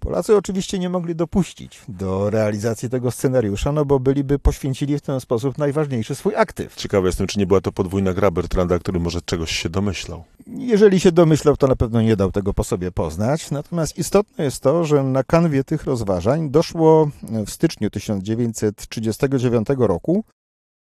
Polacy 0.00 0.36
oczywiście 0.36 0.78
nie 0.78 0.88
mogli 0.88 1.14
dopuścić 1.14 1.80
do 1.88 2.30
realizacji 2.30 2.90
tego 2.90 3.10
scenariusza, 3.10 3.72
no 3.72 3.84
bo 3.84 4.00
byliby 4.00 4.38
poświęcili 4.38 4.98
w 4.98 5.00
ten 5.00 5.20
sposób 5.20 5.58
najważniejszy 5.58 6.14
swój 6.14 6.36
aktyw. 6.36 6.74
Ciekawy 6.74 7.06
jestem, 7.06 7.26
czy 7.26 7.38
nie 7.38 7.46
była 7.46 7.60
to 7.60 7.72
podwójna 7.72 8.14
gra 8.14 8.30
Bertranda, 8.30 8.78
który 8.78 9.00
może 9.00 9.22
czegoś 9.22 9.50
się 9.50 9.68
domyślał. 9.68 10.24
Jeżeli 10.46 11.00
się 11.00 11.12
domyślał, 11.12 11.56
to 11.56 11.66
na 11.66 11.76
pewno 11.76 12.02
nie 12.02 12.16
dał 12.16 12.32
tego 12.32 12.54
po 12.54 12.64
sobie 12.64 12.92
poznać. 12.92 13.50
Natomiast 13.50 13.98
istotne 13.98 14.44
jest 14.44 14.60
to, 14.60 14.84
że 14.84 15.02
na 15.02 15.24
kanwie 15.24 15.64
tych 15.64 15.84
rozważań 15.84 16.50
doszło 16.50 17.10
w 17.46 17.50
styczniu 17.50 17.90
1939 17.90 19.68
roku 19.78 20.24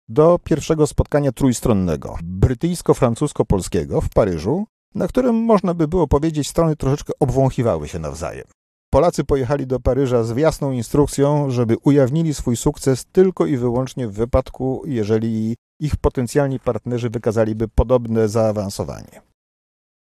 do 0.09 0.39
pierwszego 0.43 0.87
spotkania 0.87 1.31
trójstronnego 1.31 2.17
brytyjsko-francusko-polskiego 2.23 4.01
w 4.01 4.09
Paryżu, 4.09 4.65
na 4.95 5.07
którym 5.07 5.35
można 5.35 5.73
by 5.73 5.87
było 5.87 6.07
powiedzieć, 6.07 6.49
strony 6.49 6.75
troszeczkę 6.75 7.13
obwąchiwały 7.19 7.87
się 7.87 7.99
nawzajem. 7.99 8.45
Polacy 8.95 9.23
pojechali 9.23 9.67
do 9.67 9.79
Paryża 9.79 10.23
z 10.23 10.37
jasną 10.37 10.71
instrukcją, 10.71 11.49
żeby 11.49 11.77
ujawnili 11.83 12.33
swój 12.33 12.57
sukces 12.57 13.05
tylko 13.05 13.45
i 13.45 13.57
wyłącznie 13.57 14.07
w 14.07 14.13
wypadku, 14.13 14.83
jeżeli 14.85 15.55
ich 15.79 15.95
potencjalni 15.95 16.59
partnerzy 16.59 17.09
wykazaliby 17.09 17.67
podobne 17.67 18.29
zaawansowanie. 18.29 19.21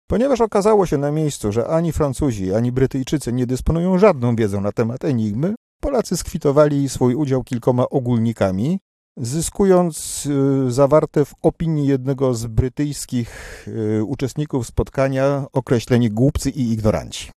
Ponieważ 0.09 0.41
okazało 0.41 0.85
się 0.85 0.97
na 0.97 1.11
miejscu, 1.11 1.51
że 1.51 1.67
ani 1.67 1.91
Francuzi, 1.91 2.53
ani 2.53 2.71
Brytyjczycy 2.71 3.33
nie 3.33 3.47
dysponują 3.47 3.97
żadną 3.97 4.35
wiedzą 4.35 4.61
na 4.61 4.71
temat 4.71 5.05
Enigmy, 5.05 5.55
Polacy 5.81 6.17
skwitowali 6.17 6.89
swój 6.89 7.15
udział 7.15 7.43
kilkoma 7.43 7.89
ogólnikami, 7.89 8.79
zyskując 9.17 10.25
y, 10.67 10.71
zawarte 10.71 11.25
w 11.25 11.33
opinii 11.41 11.87
jednego 11.87 12.33
z 12.33 12.45
brytyjskich 12.45 13.65
y, 13.67 14.03
uczestników 14.03 14.67
spotkania 14.67 15.45
określenie 15.53 16.09
głupcy 16.09 16.49
i 16.49 16.71
ignoranci. 16.71 17.36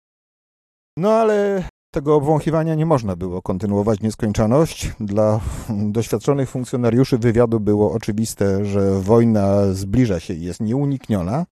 No 0.98 1.12
ale 1.12 1.64
tego 1.90 2.14
obwąchiwania 2.14 2.74
nie 2.74 2.86
można 2.86 3.16
było 3.16 3.42
kontynuować 3.42 4.00
nieskończoność. 4.00 4.92
Dla 5.00 5.40
doświadczonych 5.68 6.50
funkcjonariuszy 6.50 7.18
wywiadu 7.18 7.60
było 7.60 7.92
oczywiste, 7.92 8.64
że 8.64 9.00
wojna 9.00 9.72
zbliża 9.72 10.20
się 10.20 10.34
i 10.34 10.42
jest 10.42 10.60
nieunikniona, 10.60 11.46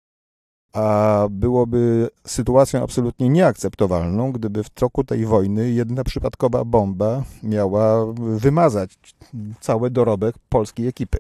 a 0.73 1.27
byłoby 1.31 2.09
sytuacją 2.27 2.83
absolutnie 2.83 3.29
nieakceptowalną, 3.29 4.33
gdyby 4.33 4.65
w 4.65 4.71
toku 4.71 5.05
tej 5.05 5.27
wojny 5.27 5.71
jedna 5.71 6.05
przypadkowa 6.05 6.65
bomba 6.65 7.25
miała 7.43 8.07
wymazać 8.15 8.99
cały 9.61 9.91
dorobek 9.91 10.35
polskiej 10.49 10.87
ekipy. 10.87 11.19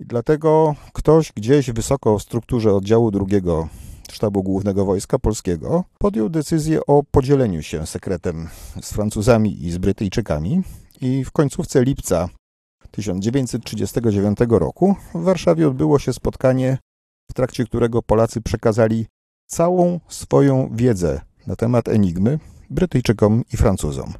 I 0.00 0.06
dlatego 0.06 0.74
ktoś 0.92 1.32
gdzieś 1.32 1.70
wysoko 1.70 2.18
w 2.18 2.22
strukturze 2.22 2.74
oddziału 2.74 3.10
drugiego 3.10 3.68
Sztabu 4.12 4.42
Głównego 4.42 4.84
Wojska 4.84 5.18
Polskiego 5.18 5.84
podjął 5.98 6.28
decyzję 6.28 6.80
o 6.86 7.02
podzieleniu 7.10 7.62
się 7.62 7.86
sekretem 7.86 8.48
z 8.82 8.92
Francuzami 8.92 9.66
i 9.66 9.70
z 9.70 9.78
Brytyjczykami 9.78 10.62
i 11.00 11.24
w 11.24 11.32
końcówce 11.32 11.84
lipca 11.84 12.28
1939 12.90 14.38
roku 14.50 14.96
w 15.14 15.22
Warszawie 15.22 15.68
odbyło 15.68 15.98
się 15.98 16.12
spotkanie, 16.12 16.78
w 17.30 17.34
trakcie 17.34 17.64
którego 17.64 18.02
Polacy 18.02 18.40
przekazali 18.40 19.06
całą 19.46 20.00
swoją 20.08 20.70
wiedzę 20.74 21.20
na 21.46 21.56
temat 21.56 21.88
Enigmy 21.88 22.38
Brytyjczykom 22.70 23.44
i 23.52 23.56
Francuzom. 23.56 24.14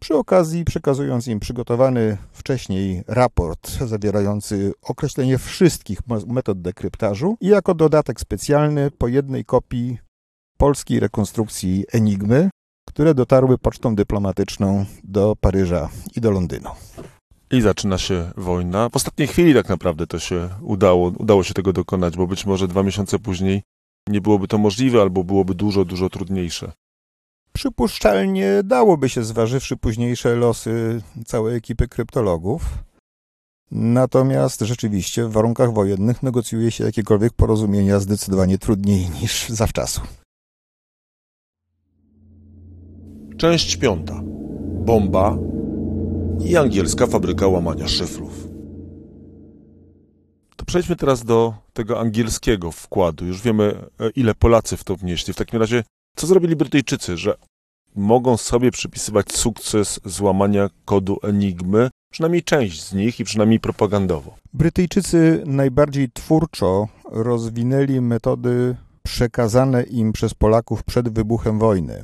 Przy 0.00 0.14
okazji 0.14 0.64
przekazując 0.64 1.26
im 1.26 1.40
przygotowany 1.40 2.16
wcześniej 2.32 3.02
raport 3.08 3.70
zawierający 3.70 4.72
określenie 4.82 5.38
wszystkich 5.38 5.98
metod 6.26 6.62
dekryptażu 6.62 7.36
i 7.40 7.46
jako 7.46 7.74
dodatek 7.74 8.20
specjalny 8.20 8.90
po 8.90 9.08
jednej 9.08 9.44
kopii 9.44 9.98
polskiej 10.58 11.00
rekonstrukcji 11.00 11.84
Enigmy, 11.92 12.50
które 12.88 13.14
dotarły 13.14 13.58
pocztą 13.58 13.94
dyplomatyczną 13.94 14.84
do 15.04 15.36
Paryża 15.40 15.88
i 16.16 16.20
do 16.20 16.30
Londynu. 16.30 16.70
I 17.50 17.60
zaczyna 17.60 17.98
się 17.98 18.30
wojna. 18.36 18.88
W 18.88 18.96
ostatniej 18.96 19.28
chwili 19.28 19.54
tak 19.54 19.68
naprawdę 19.68 20.06
to 20.06 20.18
się 20.18 20.48
udało, 20.62 21.12
udało 21.18 21.42
się 21.42 21.54
tego 21.54 21.72
dokonać, 21.72 22.16
bo 22.16 22.26
być 22.26 22.46
może 22.46 22.68
dwa 22.68 22.82
miesiące 22.82 23.18
później 23.18 23.62
nie 24.08 24.20
byłoby 24.20 24.48
to 24.48 24.58
możliwe, 24.58 25.00
albo 25.00 25.24
byłoby 25.24 25.54
dużo, 25.54 25.84
dużo 25.84 26.10
trudniejsze. 26.10 26.72
Przypuszczalnie 27.52 28.60
dałoby 28.64 29.08
się, 29.08 29.24
zważywszy 29.24 29.76
późniejsze 29.76 30.34
losy 30.36 31.02
całej 31.26 31.56
ekipy 31.56 31.88
kryptologów. 31.88 32.62
Natomiast 33.70 34.60
rzeczywiście 34.60 35.24
w 35.24 35.32
warunkach 35.32 35.72
wojennych 35.72 36.22
negocjuje 36.22 36.70
się 36.70 36.84
jakiekolwiek 36.84 37.32
porozumienia 37.32 38.00
zdecydowanie 38.00 38.58
trudniej 38.58 39.08
niż 39.22 39.48
zawczasu. 39.48 40.00
Część 43.36 43.76
piąta. 43.76 44.20
Bomba 44.84 45.38
i 46.44 46.56
angielska 46.56 47.06
fabryka 47.06 47.46
łamania 47.46 47.88
szyfrów. 47.88 48.48
To 50.56 50.64
przejdźmy 50.64 50.96
teraz 50.96 51.24
do 51.24 51.54
tego 51.72 52.00
angielskiego 52.00 52.70
wkładu. 52.70 53.26
Już 53.26 53.42
wiemy, 53.42 53.84
e, 54.00 54.10
ile 54.10 54.34
Polacy 54.34 54.76
w 54.76 54.84
to 54.84 54.96
wnieśli. 54.96 55.32
W 55.32 55.36
takim 55.36 55.60
razie, 55.60 55.84
co 56.16 56.26
zrobili 56.26 56.56
Brytyjczycy, 56.56 57.16
że 57.16 57.34
mogą 57.96 58.36
sobie 58.36 58.70
przypisywać 58.70 59.32
sukces 59.32 60.00
złamania 60.04 60.70
kodu 60.84 61.18
Enigmy, 61.22 61.90
przynajmniej 62.12 62.42
część 62.42 62.84
z 62.84 62.92
nich 62.92 63.20
i 63.20 63.24
przynajmniej 63.24 63.60
propagandowo? 63.60 64.36
Brytyjczycy 64.52 65.42
najbardziej 65.46 66.10
twórczo 66.12 66.88
rozwinęli 67.04 68.00
metody 68.00 68.76
przekazane 69.02 69.82
im 69.82 70.12
przez 70.12 70.34
Polaków 70.34 70.82
przed 70.82 71.08
wybuchem 71.08 71.58
wojny. 71.58 72.02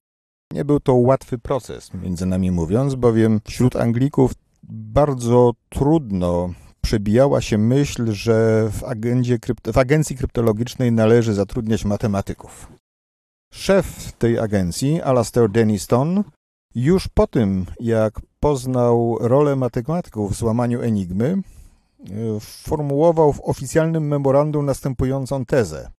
Nie 0.52 0.64
był 0.64 0.80
to 0.80 0.94
łatwy 0.94 1.38
proces, 1.38 1.94
między 1.94 2.26
nami 2.26 2.50
mówiąc, 2.50 2.94
bowiem 2.94 3.40
wśród 3.44 3.76
Anglików 3.76 4.32
bardzo 4.68 5.52
trudno 5.68 6.50
przebijała 6.80 7.40
się 7.40 7.58
myśl, 7.58 8.12
że 8.12 8.68
w, 8.72 8.84
agendzie, 8.84 9.38
w 9.72 9.78
agencji 9.78 10.16
kryptologicznej 10.16 10.92
należy 10.92 11.34
zatrudniać 11.34 11.84
matematyków. 11.84 12.68
Szef 13.52 14.12
tej 14.12 14.38
agencji, 14.38 15.02
Alastair 15.02 15.50
Denniston, 15.50 16.24
już 16.74 17.08
po 17.08 17.26
tym, 17.26 17.66
jak 17.80 18.20
poznał 18.40 19.18
rolę 19.20 19.56
matematyków 19.56 20.32
w 20.32 20.38
złamaniu 20.38 20.80
enigmy, 20.82 21.42
formułował 22.40 23.32
w 23.32 23.40
oficjalnym 23.40 24.08
memorandum 24.08 24.66
następującą 24.66 25.44
tezę 25.44 25.90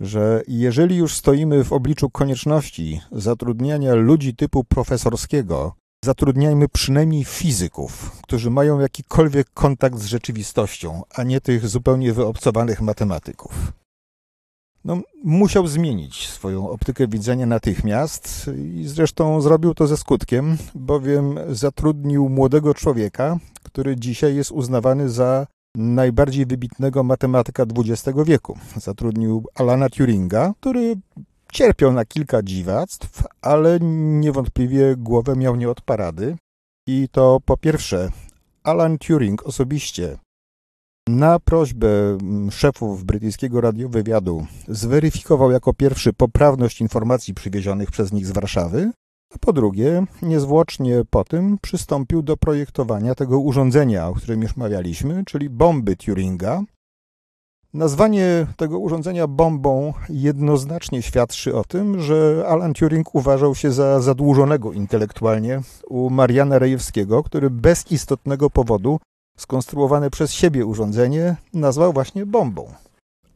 że 0.00 0.42
jeżeli 0.48 0.96
już 0.96 1.14
stoimy 1.14 1.64
w 1.64 1.72
obliczu 1.72 2.10
konieczności 2.10 3.00
zatrudniania 3.12 3.94
ludzi 3.94 4.36
typu 4.36 4.64
profesorskiego, 4.64 5.74
zatrudniajmy 6.04 6.68
przynajmniej 6.68 7.24
fizyków, 7.24 8.20
którzy 8.22 8.50
mają 8.50 8.80
jakikolwiek 8.80 9.50
kontakt 9.54 9.98
z 9.98 10.04
rzeczywistością, 10.04 11.02
a 11.14 11.22
nie 11.22 11.40
tych 11.40 11.68
zupełnie 11.68 12.12
wyobcowanych 12.12 12.80
matematyków. 12.80 13.72
No, 14.84 15.00
musiał 15.24 15.66
zmienić 15.66 16.28
swoją 16.28 16.70
optykę 16.70 17.08
widzenia 17.08 17.46
natychmiast 17.46 18.50
i 18.74 18.88
zresztą 18.88 19.40
zrobił 19.40 19.74
to 19.74 19.86
ze 19.86 19.96
skutkiem, 19.96 20.56
bowiem 20.74 21.38
zatrudnił 21.48 22.28
młodego 22.28 22.74
człowieka, 22.74 23.38
który 23.62 23.96
dzisiaj 23.96 24.36
jest 24.36 24.50
uznawany 24.50 25.08
za 25.08 25.46
najbardziej 25.76 26.46
wybitnego 26.46 27.02
matematyka 27.02 27.64
XX 27.76 28.18
wieku. 28.24 28.58
Zatrudnił 28.76 29.44
Alana 29.54 29.88
Turinga, 29.88 30.52
który 30.60 30.96
cierpiał 31.52 31.92
na 31.92 32.04
kilka 32.04 32.42
dziwactw, 32.42 33.22
ale 33.42 33.78
niewątpliwie 33.80 34.96
głowę 34.96 35.36
miał 35.36 35.56
nie 35.56 35.70
od 35.70 35.80
parady. 35.80 36.36
I 36.86 37.08
to 37.12 37.38
po 37.44 37.56
pierwsze, 37.56 38.10
Alan 38.62 38.98
Turing 38.98 39.46
osobiście 39.46 40.18
na 41.08 41.38
prośbę 41.38 41.88
mm, 41.88 42.50
szefów 42.50 43.04
brytyjskiego 43.04 43.60
radiowywiadu 43.60 44.46
zweryfikował 44.68 45.50
jako 45.50 45.74
pierwszy 45.74 46.12
poprawność 46.12 46.80
informacji 46.80 47.34
przywiezionych 47.34 47.90
przez 47.90 48.12
nich 48.12 48.26
z 48.26 48.30
Warszawy, 48.30 48.90
a 49.34 49.38
po 49.38 49.52
drugie, 49.52 50.04
niezwłocznie 50.22 51.02
po 51.10 51.24
tym 51.24 51.58
przystąpił 51.62 52.22
do 52.22 52.36
projektowania 52.36 53.14
tego 53.14 53.38
urządzenia, 53.38 54.08
o 54.08 54.14
którym 54.14 54.42
już 54.42 54.56
mawialiśmy, 54.56 55.22
czyli 55.26 55.50
bomby 55.50 55.96
Turinga. 55.96 56.62
Nazwanie 57.74 58.46
tego 58.56 58.78
urządzenia 58.78 59.26
bombą 59.26 59.94
jednoznacznie 60.08 61.02
świadczy 61.02 61.56
o 61.56 61.64
tym, 61.64 62.00
że 62.00 62.44
Alan 62.48 62.74
Turing 62.74 63.14
uważał 63.14 63.54
się 63.54 63.72
za 63.72 64.00
zadłużonego 64.00 64.72
intelektualnie 64.72 65.60
u 65.88 66.10
Mariana 66.10 66.58
Rejewskiego, 66.58 67.22
który 67.22 67.50
bez 67.50 67.92
istotnego 67.92 68.50
powodu 68.50 68.98
skonstruowane 69.38 70.10
przez 70.10 70.32
siebie 70.32 70.66
urządzenie 70.66 71.36
nazwał 71.54 71.92
właśnie 71.92 72.26
bombą. 72.26 72.72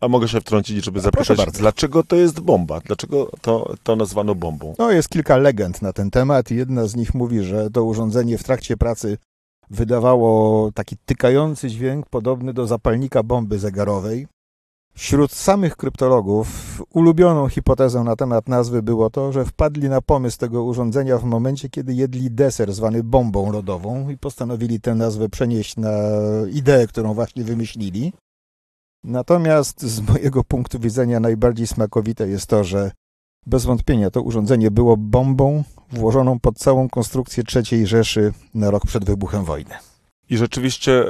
A 0.01 0.09
mogę 0.09 0.29
się 0.29 0.41
wtrącić, 0.41 0.85
żeby 0.85 1.01
zapytać, 1.01 1.39
dlaczego 1.53 2.03
to 2.03 2.17
jest 2.17 2.41
bomba? 2.41 2.81
Dlaczego 2.81 3.31
to, 3.41 3.75
to 3.83 3.97
nazwano 3.97 4.35
bombą? 4.35 4.75
No, 4.79 4.91
jest 4.91 5.09
kilka 5.09 5.37
legend 5.37 5.83
na 5.83 5.93
ten 5.93 6.11
temat. 6.11 6.51
Jedna 6.51 6.87
z 6.87 6.97
nich 6.97 7.15
mówi, 7.15 7.43
że 7.45 7.71
to 7.71 7.85
urządzenie 7.85 8.39
w 8.39 8.45
trakcie 8.45 8.77
pracy 8.77 9.19
wydawało 9.71 10.71
taki 10.73 10.97
tykający 11.07 11.69
dźwięk 11.69 12.07
podobny 12.07 12.55
do 12.55 12.67
zapalnika 12.67 13.23
bomby 13.23 13.59
zegarowej. 13.59 14.27
Wśród 14.95 15.33
samych 15.33 15.77
kryptologów 15.77 16.49
ulubioną 16.95 17.49
hipotezą 17.49 18.05
na 18.05 18.17
temat 18.17 18.49
nazwy 18.49 18.83
było 18.83 19.11
to, 19.11 19.33
że 19.33 19.45
wpadli 19.45 19.89
na 19.89 20.01
pomysł 20.01 20.39
tego 20.39 20.65
urządzenia 20.65 21.19
w 21.19 21.25
momencie, 21.25 21.69
kiedy 21.69 21.95
jedli 21.95 22.31
deser 22.31 22.73
zwany 22.73 23.03
bombą 23.03 23.53
lodową 23.53 24.09
i 24.09 24.19
postanowili 24.19 24.81
tę 24.81 24.95
nazwę 24.95 25.29
przenieść 25.29 25.77
na 25.77 25.93
ideę, 26.53 26.87
którą 26.87 27.15
właśnie 27.15 27.45
wymyślili. 27.45 28.13
Natomiast 29.05 29.83
z 29.83 30.01
mojego 30.01 30.45
punktu 30.45 30.79
widzenia 30.79 31.21
najbardziej 31.21 31.67
smakowite 31.67 32.29
jest 32.29 32.47
to, 32.47 32.65
że 32.65 32.91
bez 33.47 33.65
wątpienia 33.65 34.11
to 34.11 34.23
urządzenie 34.23 34.71
było 34.71 34.97
bombą 34.97 35.65
włożoną 35.93 36.41
pod 36.41 36.59
całą 36.59 36.89
konstrukcję 36.89 37.43
III 37.57 37.87
Rzeszy 37.87 38.33
na 38.55 38.71
rok 38.71 38.87
przed 38.87 39.05
wybuchem 39.05 39.45
wojny. 39.45 39.75
I 40.33 40.37
rzeczywiście 40.37 40.93
e, 41.03 41.07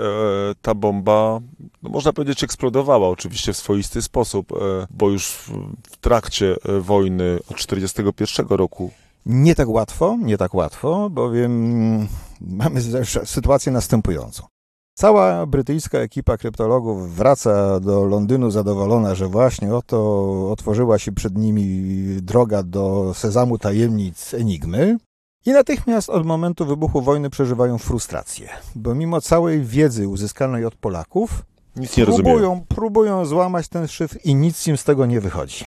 ta 0.62 0.74
bomba, 0.74 1.40
no 1.82 1.90
można 1.90 2.12
powiedzieć, 2.12 2.44
eksplodowała 2.44 3.08
oczywiście 3.08 3.52
w 3.52 3.56
swoisty 3.56 4.02
sposób, 4.02 4.52
e, 4.52 4.56
bo 4.90 5.10
już 5.10 5.26
w, 5.26 5.96
trakcie 6.00 6.56
e, 6.68 6.80
wojny 6.80 7.34
od 7.34 7.66
1941 7.66 8.46
roku 8.56 8.90
nie 9.26 9.54
tak 9.54 9.68
łatwo, 9.68 10.16
nie 10.22 10.38
tak 10.38 10.54
łatwo, 10.54 11.10
bowiem 11.10 12.08
mamy 12.40 12.80
sytuację 13.24 13.72
następującą. 13.72 14.44
Cała 14.94 15.46
brytyjska 15.46 15.98
ekipa 15.98 16.36
kryptologów 16.36 17.16
wraca 17.16 17.80
do 17.80 18.04
Londynu 18.04 18.50
zadowolona, 18.50 19.14
że 19.14 19.28
właśnie 19.28 19.74
oto 19.74 20.50
otworzyła 20.50 20.98
się 20.98 21.12
przed 21.12 21.38
nimi 21.38 21.66
droga 22.22 22.62
do 22.62 23.14
sezamu 23.14 23.58
tajemnic 23.58 24.34
Enigmy. 24.34 24.98
I 25.46 25.52
natychmiast 25.52 26.10
od 26.10 26.26
momentu 26.26 26.66
wybuchu 26.66 27.02
wojny 27.02 27.30
przeżywają 27.30 27.78
frustrację, 27.78 28.48
bo 28.74 28.94
mimo 28.94 29.20
całej 29.20 29.62
wiedzy 29.62 30.08
uzyskanej 30.08 30.64
od 30.64 30.74
Polaków, 30.74 31.44
nic 31.76 31.96
nie 31.96 32.04
próbują, 32.04 32.64
próbują 32.68 33.24
złamać 33.24 33.68
ten 33.68 33.88
szyfr 33.88 34.18
i 34.24 34.34
nic 34.34 34.66
im 34.66 34.76
z 34.76 34.84
tego 34.84 35.06
nie 35.06 35.20
wychodzi. 35.20 35.64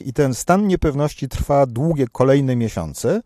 I 0.00 0.12
ten 0.12 0.34
stan 0.34 0.66
niepewności 0.66 1.28
trwa 1.28 1.66
długie 1.66 2.06
kolejne 2.12 2.56
miesiące, 2.56 3.20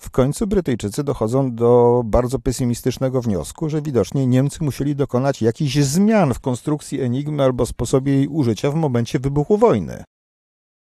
w 0.00 0.10
końcu 0.10 0.46
Brytyjczycy 0.46 1.04
dochodzą 1.04 1.54
do 1.54 2.02
bardzo 2.04 2.38
pesymistycznego 2.38 3.22
wniosku, 3.22 3.68
że 3.68 3.82
widocznie 3.82 4.26
Niemcy 4.26 4.64
musieli 4.64 4.96
dokonać 4.96 5.42
jakichś 5.42 5.74
zmian 5.74 6.34
w 6.34 6.40
konstrukcji 6.40 7.00
Enigmy 7.00 7.42
albo 7.42 7.66
sposobie 7.66 8.14
jej 8.14 8.28
użycia 8.28 8.70
w 8.70 8.74
momencie 8.74 9.18
wybuchu 9.18 9.58
wojny. 9.58 10.04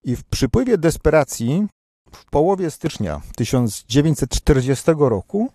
I 0.03 0.15
w 0.15 0.23
przypływie 0.23 0.77
desperacji 0.77 1.67
w 2.11 2.25
połowie 2.25 2.71
stycznia 2.71 3.21
1940 3.35 4.91
roku 4.97 5.49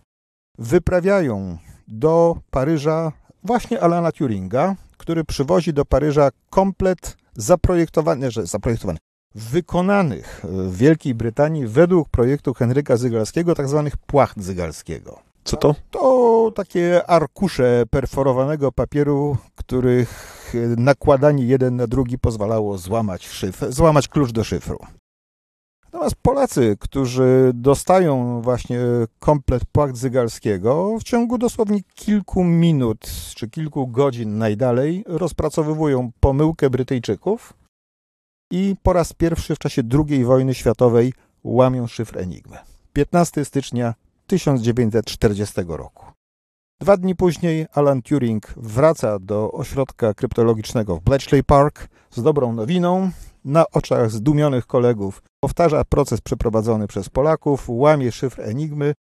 wyprawiają 0.59 1.59
do 1.89 2.37
Paryża 2.51 3.13
właśnie 3.45 3.81
Alana 3.81 4.13
Turinga, 4.13 4.77
który 4.97 5.25
przywozi 5.25 5.73
do 5.73 5.85
Paryża 5.85 6.31
komplet 6.51 7.17
zaprojektowany, 7.35 8.31
że 8.31 8.47
zaprojektowany, 8.47 8.99
wykonanych 9.35 10.41
w 10.45 10.77
Wielkiej 10.77 11.15
Brytanii 11.15 11.67
według 11.67 12.09
projektu 12.09 12.55
Henryka 12.55 12.97
Zygalskiego, 12.97 13.55
tak 13.55 13.69
zwanych 13.69 13.97
płacht 13.97 14.41
Zygalskiego. 14.43 15.19
Co 15.45 15.57
to? 15.57 15.75
To 15.91 16.53
takie 16.55 17.07
arkusze 17.07 17.83
perforowanego 17.91 18.73
papieru, 18.73 19.37
których 19.55 20.37
nakładanie 20.77 21.45
jeden 21.45 21.77
na 21.77 21.87
drugi 21.87 22.19
pozwalało 22.19 22.79
złamać 22.79 23.29
szyfr, 23.29 23.73
złamać 23.73 24.09
klucz 24.09 24.33
do 24.33 24.45
szyfru. 24.45 24.79
Natomiast 25.97 26.17
Polacy, 26.23 26.77
którzy 26.81 27.51
dostają 27.55 28.41
właśnie 28.43 28.81
komplet 29.19 29.65
płakt 29.73 29.97
zygalskiego, 29.97 30.99
w 31.01 31.03
ciągu 31.03 31.39
dosłownie 31.39 31.81
kilku 31.95 32.45
minut 32.45 33.11
czy 33.35 33.51
kilku 33.51 33.87
godzin 33.87 34.39
najdalej 34.39 35.05
rozpracowywują 35.07 36.11
pomyłkę 36.21 36.71
Brytyjczyków 36.71 37.53
i 38.51 38.77
po 38.83 38.93
raz 38.93 39.13
pierwszy 39.13 39.55
w 39.55 39.59
czasie 39.59 39.83
II 40.09 40.25
wojny 40.25 40.55
światowej 40.55 41.13
łamią 41.45 41.87
szyfr 41.87 42.19
Enigmy. 42.19 42.57
15 42.93 43.45
stycznia 43.45 43.95
1940 44.27 45.55
roku. 45.69 46.16
Dwa 46.81 46.97
dni 46.97 47.15
później 47.15 47.67
Alan 47.73 48.03
Turing 48.03 48.55
wraca 48.57 49.19
do 49.19 49.53
ośrodka 49.53 50.15
kryptologicznego 50.15 50.97
w 50.97 51.01
Bletchley 51.01 51.45
Park 51.45 51.89
z 52.11 52.23
dobrą 52.23 52.53
nowiną. 52.53 53.11
Na 53.45 53.65
oczach 53.73 54.11
zdumionych 54.11 54.67
kolegów 54.67 55.23
powtarza 55.41 55.85
proces 55.85 56.21
przeprowadzony 56.21 56.87
przez 56.87 57.09
Polaków, 57.09 57.65
łamie 57.69 58.13
szyfr 58.13 58.41
Enigmy. 58.41 58.95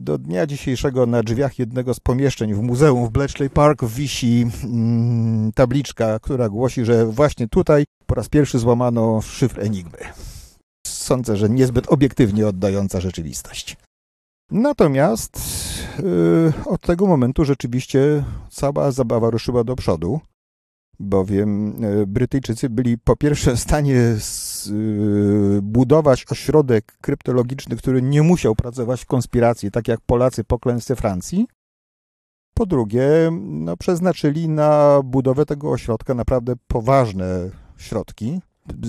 Do 0.00 0.18
dnia 0.18 0.46
dzisiejszego 0.46 1.06
na 1.06 1.22
drzwiach 1.22 1.58
jednego 1.58 1.94
z 1.94 2.00
pomieszczeń 2.00 2.54
w 2.54 2.62
muzeum 2.62 3.06
w 3.06 3.10
Bletchley 3.10 3.50
Park 3.50 3.84
wisi 3.84 4.46
mm, 4.64 5.52
tabliczka, 5.52 6.18
która 6.18 6.48
głosi, 6.48 6.84
że 6.84 7.06
właśnie 7.06 7.48
tutaj 7.48 7.84
po 8.06 8.14
raz 8.14 8.28
pierwszy 8.28 8.58
złamano 8.58 9.22
szyfr 9.22 9.60
Enigmy. 9.60 9.98
Sądzę, 10.86 11.36
że 11.36 11.48
niezbyt 11.48 11.92
obiektywnie 11.92 12.48
oddająca 12.48 13.00
rzeczywistość. 13.00 13.76
Natomiast 14.50 15.40
yy, 15.98 16.52
od 16.66 16.80
tego 16.80 17.06
momentu 17.06 17.44
rzeczywiście 17.44 18.24
cała 18.50 18.90
zabawa 18.90 19.30
ruszyła 19.30 19.64
do 19.64 19.76
przodu, 19.76 20.20
bowiem 21.00 21.80
yy, 21.82 22.06
Brytyjczycy 22.06 22.70
byli 22.70 22.98
po 22.98 23.16
pierwsze 23.16 23.56
w 23.56 23.60
stanie 23.60 24.16
z, 24.18 24.66
yy, 24.66 25.62
budować 25.62 26.24
ośrodek 26.30 26.96
kryptologiczny, 27.00 27.76
który 27.76 28.02
nie 28.02 28.22
musiał 28.22 28.54
pracować 28.54 29.02
w 29.02 29.06
konspiracji, 29.06 29.70
tak 29.70 29.88
jak 29.88 30.00
Polacy 30.00 30.44
po 30.44 30.58
klęsce 30.58 30.96
Francji. 30.96 31.46
Po 32.54 32.66
drugie, 32.66 33.08
no, 33.40 33.76
przeznaczyli 33.76 34.48
na 34.48 35.00
budowę 35.04 35.46
tego 35.46 35.70
ośrodka 35.70 36.14
naprawdę 36.14 36.54
poważne 36.68 37.50
środki 37.76 38.40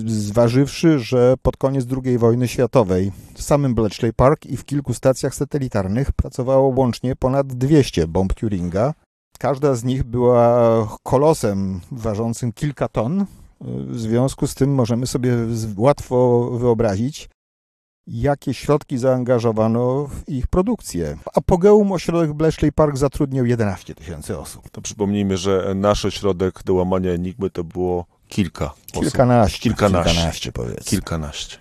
zważywszy, 0.06 1.00
że 1.00 1.36
pod 1.42 1.58
koniec 1.58 1.86
II 2.06 2.18
wojny 2.18 2.48
światowej 2.48 3.12
w 3.34 3.42
samym 3.42 3.76
Bletchley 3.76 4.14
Park 4.14 4.46
i 4.46 4.58
w 4.58 4.66
kilku 4.66 4.94
stacjach 4.94 5.36
satelitarnych 5.36 6.12
pracowało 6.12 6.74
łącznie 6.76 7.16
ponad 7.16 7.48
200 7.48 8.08
bomb 8.08 8.34
Turinga. 8.34 8.94
Każda 9.40 9.76
z 9.76 9.84
nich 9.84 10.04
była 10.04 10.98
kolosem 11.04 11.82
ważącym 11.92 12.54
kilka 12.54 12.88
ton. 12.88 13.26
W 13.62 14.00
związku 14.00 14.48
z 14.48 14.56
tym 14.56 14.74
możemy 14.74 15.08
sobie 15.08 15.32
łatwo 15.78 16.50
wyobrazić, 16.52 17.30
jakie 18.08 18.54
środki 18.54 18.98
zaangażowano 18.98 20.08
w 20.08 20.30
ich 20.30 20.48
produkcję. 20.48 21.18
Apogeum 21.34 21.92
ośrodek 21.92 22.34
Bletchley 22.34 22.72
Park 22.72 22.98
zatrudniał 22.98 23.46
11 23.46 23.96
tysięcy 23.96 24.40
osób. 24.40 24.70
To 24.70 24.82
przypomnijmy, 24.82 25.38
że 25.38 25.74
nasz 25.76 26.06
ośrodek 26.06 26.64
do 26.64 26.74
łamania 26.74 27.12
Enigmy 27.12 27.50
to 27.50 27.64
było 27.64 28.06
kilka. 28.28 28.74
Kilkanaście. 28.92 29.60
Kilkanaście. 29.60 30.14
Kilkanaście, 30.14 30.52
powiedzmy. 30.52 30.84
Kilkanaście. 30.84 31.58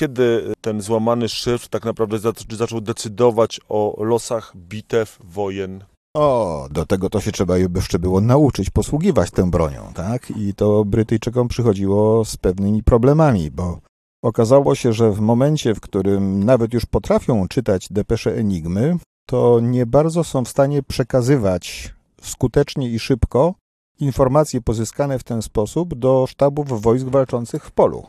Kiedy 0.00 0.52
ten 0.60 0.80
złamany 0.80 1.28
szyfr 1.28 1.68
tak 1.68 1.84
naprawdę 1.84 2.18
zaczął 2.50 2.80
decydować 2.80 3.60
o 3.68 4.04
losach 4.04 4.52
bitew, 4.56 5.18
wojen? 5.24 5.84
O, 6.16 6.68
do 6.70 6.86
tego 6.86 7.10
to 7.10 7.20
się 7.20 7.32
trzeba 7.32 7.58
jeszcze 7.58 7.98
było 7.98 8.20
nauczyć 8.20 8.70
posługiwać 8.70 9.30
tą 9.30 9.50
bronią, 9.50 9.92
tak? 9.94 10.30
I 10.36 10.54
to 10.54 10.84
Brytyjczykom 10.84 11.48
przychodziło 11.48 12.24
z 12.24 12.36
pewnymi 12.36 12.82
problemami, 12.82 13.50
bo 13.50 13.80
okazało 14.24 14.74
się, 14.74 14.92
że 14.92 15.12
w 15.12 15.20
momencie, 15.20 15.74
w 15.74 15.80
którym 15.80 16.44
nawet 16.44 16.74
już 16.74 16.86
potrafią 16.86 17.48
czytać 17.48 17.88
depesze 17.90 18.36
Enigmy, 18.36 18.96
to 19.26 19.60
nie 19.62 19.86
bardzo 19.86 20.24
są 20.24 20.44
w 20.44 20.48
stanie 20.48 20.82
przekazywać 20.82 21.94
skutecznie 22.22 22.90
i 22.90 22.98
szybko 22.98 23.54
informacje 24.00 24.60
pozyskane 24.60 25.18
w 25.18 25.24
ten 25.24 25.42
sposób 25.42 25.94
do 25.94 26.26
sztabów 26.28 26.82
wojsk 26.82 27.06
walczących 27.06 27.64
w 27.66 27.70
polu. 27.70 28.06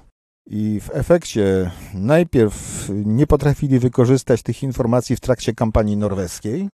I 0.47 0.79
w 0.79 0.89
efekcie 0.93 1.71
najpierw 1.93 2.87
nie 2.89 3.27
potrafili 3.27 3.79
wykorzystać 3.79 4.43
tych 4.43 4.63
informacji 4.63 5.15
w 5.15 5.19
trakcie 5.19 5.53
kampanii 5.53 5.97
norweskiej, 5.97 6.69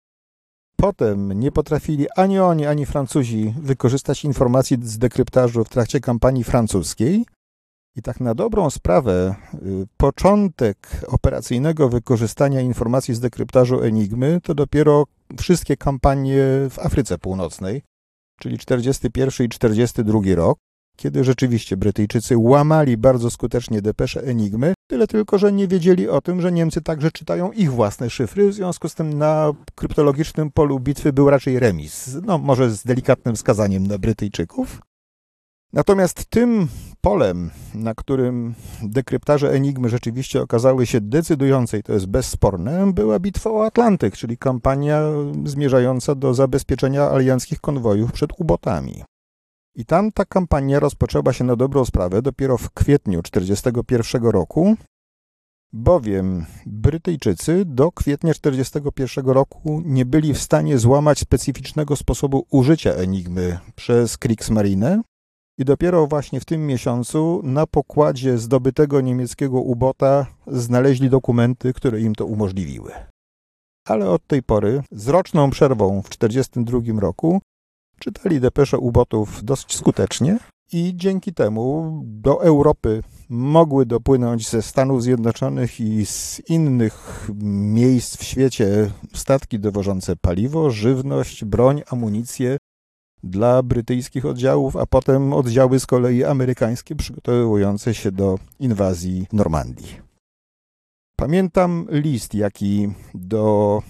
potem 0.76 1.34
nie 1.34 1.52
potrafili 1.52 2.08
ani 2.16 2.40
oni, 2.40 2.66
ani 2.66 2.86
Francuzi 2.86 3.54
wykorzystać 3.62 4.26
informacji 4.26 4.78
z 4.84 4.98
dekryptażu 4.98 5.64
w 5.64 5.70
trakcie 5.70 6.00
kampanii 6.00 6.44
francuskiej. 6.44 7.26
I 7.96 8.02
tak 8.02 8.20
na 8.20 8.36
dobrą 8.36 8.70
sprawę, 8.70 9.36
y, 9.54 9.88
początek 9.98 10.78
operacyjnego 11.08 11.90
wykorzystania 11.90 12.62
informacji 12.62 13.16
z 13.16 13.20
dekryptażu 13.20 13.82
Enigmy 13.82 14.40
to 14.44 14.56
dopiero 14.56 15.06
wszystkie 15.40 15.78
kampanie 15.78 16.44
w 16.70 16.80
Afryce 16.80 17.18
Północnej, 17.18 17.82
czyli 18.40 18.58
41 18.58 19.46
i 19.46 19.50
42 19.50 20.20
rok, 20.36 20.58
kiedy 20.96 21.24
rzeczywiście 21.24 21.78
Brytyjczycy 21.78 22.38
łamali 22.38 22.98
bardzo 22.98 23.30
skutecznie 23.30 23.82
depesze 23.82 24.24
Enigmy, 24.24 24.74
tyle 24.90 25.08
tylko, 25.08 25.38
że 25.38 25.52
nie 25.52 25.68
wiedzieli 25.68 26.10
o 26.10 26.22
tym, 26.22 26.42
że 26.42 26.52
Niemcy 26.52 26.82
także 26.82 27.12
czytają 27.12 27.52
ich 27.52 27.72
własne 27.72 28.10
szyfry, 28.10 28.50
w 28.50 28.54
związku 28.54 28.90
z 28.90 28.96
tym 28.96 29.18
na 29.18 29.52
kryptologicznym 29.76 30.52
polu 30.52 30.80
bitwy 30.80 31.14
był 31.14 31.30
raczej 31.30 31.60
remis, 31.60 32.18
no 32.26 32.38
może 32.38 32.70
z 32.70 32.84
delikatnym 32.84 33.36
wskazaniem 33.36 33.88
na 33.88 33.98
Brytyjczyków. 33.98 34.82
Natomiast 35.74 36.26
tym 36.26 36.68
polem, 37.02 37.52
na 37.76 37.96
którym 37.96 38.56
dekryptarze 38.84 39.52
Enigmy 39.52 39.90
rzeczywiście 39.90 40.42
okazały 40.42 40.86
się 40.86 41.02
decydujące, 41.02 41.80
i 41.80 41.84
to 41.84 41.94
jest 41.94 42.06
bezsporne, 42.06 42.94
była 42.94 43.20
bitwa 43.20 43.52
o 43.52 43.66
Atlantyk, 43.66 44.18
czyli 44.18 44.38
kampania 44.38 45.02
zmierzająca 45.46 46.16
do 46.16 46.34
zabezpieczenia 46.34 47.10
alianckich 47.10 47.62
konwojów 47.62 48.12
przed 48.12 48.30
ubotami. 48.38 49.04
I 49.76 49.86
tam 49.86 50.12
ta 50.12 50.26
kampania 50.26 50.80
rozpoczęła 50.80 51.34
się 51.34 51.44
na 51.44 51.56
dobrą 51.56 51.86
sprawę 51.86 52.22
dopiero 52.22 52.58
w 52.58 52.72
kwietniu 52.72 53.22
1941 53.22 54.32
roku, 54.32 54.76
bowiem 55.74 56.46
Brytyjczycy 56.66 57.64
do 57.66 57.92
kwietnia 57.92 58.34
1941 58.34 59.26
roku 59.26 59.82
nie 59.86 60.06
byli 60.06 60.34
w 60.34 60.42
stanie 60.42 60.78
złamać 60.78 61.20
specyficznego 61.20 61.96
sposobu 61.96 62.46
użycia 62.50 62.92
Enigmy 62.92 63.60
przez 63.76 64.18
Kriegsmarine, 64.18 65.02
i 65.60 65.66
dopiero 65.66 66.08
właśnie 66.08 66.40
w 66.40 66.46
tym 66.46 66.68
miesiącu 66.68 67.42
na 67.44 67.68
pokładzie 67.68 68.38
zdobytego 68.38 69.02
niemieckiego 69.02 69.62
ubota 69.62 70.26
znaleźli 70.48 71.10
dokumenty, 71.10 71.74
które 71.74 72.02
im 72.02 72.16
to 72.16 72.26
umożliwiły. 72.26 72.92
Ale 73.88 74.10
od 74.10 74.28
tej 74.28 74.44
pory, 74.44 74.84
z 74.92 75.08
roczną 75.08 75.50
przerwą 75.50 76.02
w 76.02 76.10
1942 76.10 77.02
roku, 77.02 77.42
czytali 78.00 78.40
depesze 78.40 78.78
ubotów 78.78 79.44
dosyć 79.44 79.76
skutecznie 79.76 80.38
i 80.74 80.94
dzięki 80.96 81.34
temu 81.34 82.00
do 82.06 82.44
Europy 82.44 83.04
mogły 83.30 83.86
dopłynąć 83.86 84.50
ze 84.50 84.62
Stanów 84.62 85.04
Zjednoczonych 85.04 85.80
i 85.80 86.06
z 86.06 86.42
innych 86.50 87.28
miejsc 87.44 88.18
w 88.18 88.24
świecie 88.24 88.92
statki 89.14 89.60
dowożące 89.60 90.16
paliwo, 90.16 90.72
żywność, 90.72 91.46
broń, 91.46 91.82
amunicję 91.90 92.58
dla 93.24 93.64
brytyjskich 93.64 94.26
oddziałów, 94.26 94.76
a 94.76 94.86
potem 94.86 95.34
oddziały 95.34 95.80
z 95.80 95.86
kolei 95.86 96.24
amerykańskie 96.24 96.96
przygotowujące 96.96 97.94
się 97.94 98.12
do 98.12 98.40
inwazji 98.60 99.28
Normandii. 99.34 100.10
Pamiętam 101.16 101.88
list, 101.90 102.34
jaki 102.34 102.94
do 103.14 103.82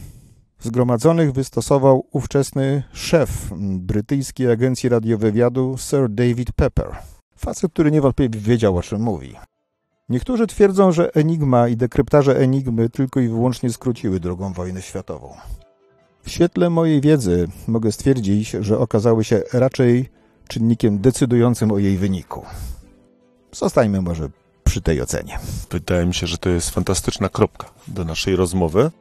zgromadzonych 0.60 1.32
wystosował 1.32 2.08
ówczesny 2.12 2.84
szef 2.94 3.50
brytyjskiej 3.80 4.52
agencji 4.52 4.90
radiowywiadu 4.90 5.76
Sir 5.78 6.10
David 6.10 6.52
Pepper. 6.52 6.98
Facet, 7.36 7.72
który 7.72 7.92
niewątpliwie 7.92 8.40
wiedział, 8.40 8.78
o 8.78 8.82
czym 8.82 9.02
mówi. 9.02 9.36
Niektórzy 10.10 10.48
twierdzą, 10.48 10.92
że 10.92 11.14
Enigma 11.14 11.68
i 11.68 11.78
dekryptarze 11.78 12.40
Enigmy 12.40 12.90
tylko 12.90 13.20
i 13.20 13.28
wyłącznie 13.28 13.70
skróciły 13.70 14.20
drugą 14.20 14.54
wojnę 14.54 14.82
światową. 14.82 15.36
W 16.30 16.32
świetle 16.32 16.70
mojej 16.70 17.02
wiedzy 17.02 17.48
mogę 17.68 17.92
stwierdzić, 17.92 18.50
że 18.50 18.80
okazały 18.80 19.24
się 19.24 19.42
raczej 19.54 20.10
czynnikiem 20.48 21.00
decydującym 21.00 21.72
o 21.72 21.78
jej 21.78 21.98
wyniku. 21.98 22.46
Zostańmy 23.52 24.02
może 24.02 24.30
przy 24.64 24.82
tej 24.82 25.02
ocenie. 25.02 25.40
Wydaje 25.72 26.06
mi 26.06 26.14
się, 26.14 26.28
że 26.28 26.38
to 26.38 26.50
jest 26.50 26.70
fantastyczna 26.70 27.30
kropka 27.30 27.70
do 27.88 28.06
naszej 28.06 28.36
rozmowy 28.36 28.92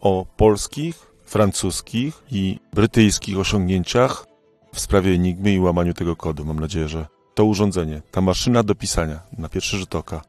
o 0.00 0.26
polskich, 0.36 1.12
francuskich 1.24 2.22
i 2.30 2.58
brytyjskich 2.72 3.38
osiągnięciach 3.38 4.26
w 4.74 4.80
sprawie 4.80 5.12
Enigmy 5.12 5.52
i 5.52 5.60
łamaniu 5.60 5.94
tego 5.94 6.16
kodu. 6.16 6.44
Mam 6.44 6.60
nadzieję, 6.60 6.88
że 6.88 7.06
to 7.34 7.44
urządzenie, 7.44 8.02
ta 8.10 8.20
maszyna 8.20 8.62
do 8.62 8.74
pisania 8.74 9.20
na 9.38 9.48
pierwszy 9.48 9.76
rzut 9.76 9.94
oka 9.94 10.22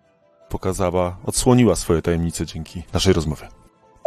pokazała, 0.49 1.17
odsłoniła 1.25 1.75
swoje 1.75 2.01
tajemnice 2.01 2.45
dzięki 2.45 2.83
naszej 2.93 3.13
rozmowie 3.13 3.60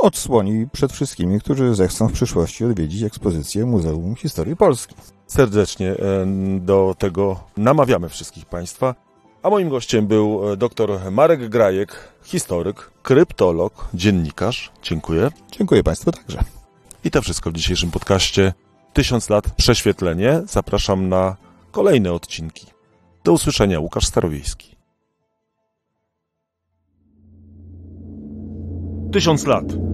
odsłoni 0.04 0.66
przed 0.72 0.92
wszystkimi, 0.92 1.40
którzy 1.40 1.74
zechcą 1.74 2.08
w 2.08 2.12
przyszłości 2.12 2.64
odwiedzić 2.64 3.02
ekspozycję 3.02 3.66
Muzeum 3.66 4.16
Historii 4.16 4.56
Polski. 4.56 4.94
Serdecznie 5.26 5.90
e, 5.90 5.96
do 6.60 6.94
tego 6.98 7.40
namawiamy 7.56 8.08
wszystkich 8.08 8.46
Państwa. 8.46 8.94
A 9.42 9.50
moim 9.50 9.68
gościem 9.68 10.06
był 10.06 10.52
e, 10.52 10.56
dr 10.56 11.10
Marek 11.10 11.48
Grajek, 11.48 12.08
historyk, 12.22 12.90
kryptolog, 13.02 13.88
dziennikarz. 13.94 14.72
Dziękuję. 14.82 15.30
Dziękuję 15.52 15.82
Państwu 15.82 16.12
także. 16.12 16.44
I 17.04 17.10
to 17.10 17.22
wszystko 17.22 17.50
w 17.50 17.52
dzisiejszym 17.52 17.90
podcaście. 17.90 18.52
Tysiąc 18.92 19.30
lat 19.30 19.50
prześwietlenie. 19.56 20.42
Zapraszam 20.46 21.08
na 21.08 21.36
kolejne 21.70 22.12
odcinki. 22.12 22.66
Do 23.24 23.32
usłyszenia, 23.32 23.80
Łukasz 23.80 24.06
Starowiejski. 24.06 24.76
Tysiąc 29.12 29.46
lat. 29.46 29.93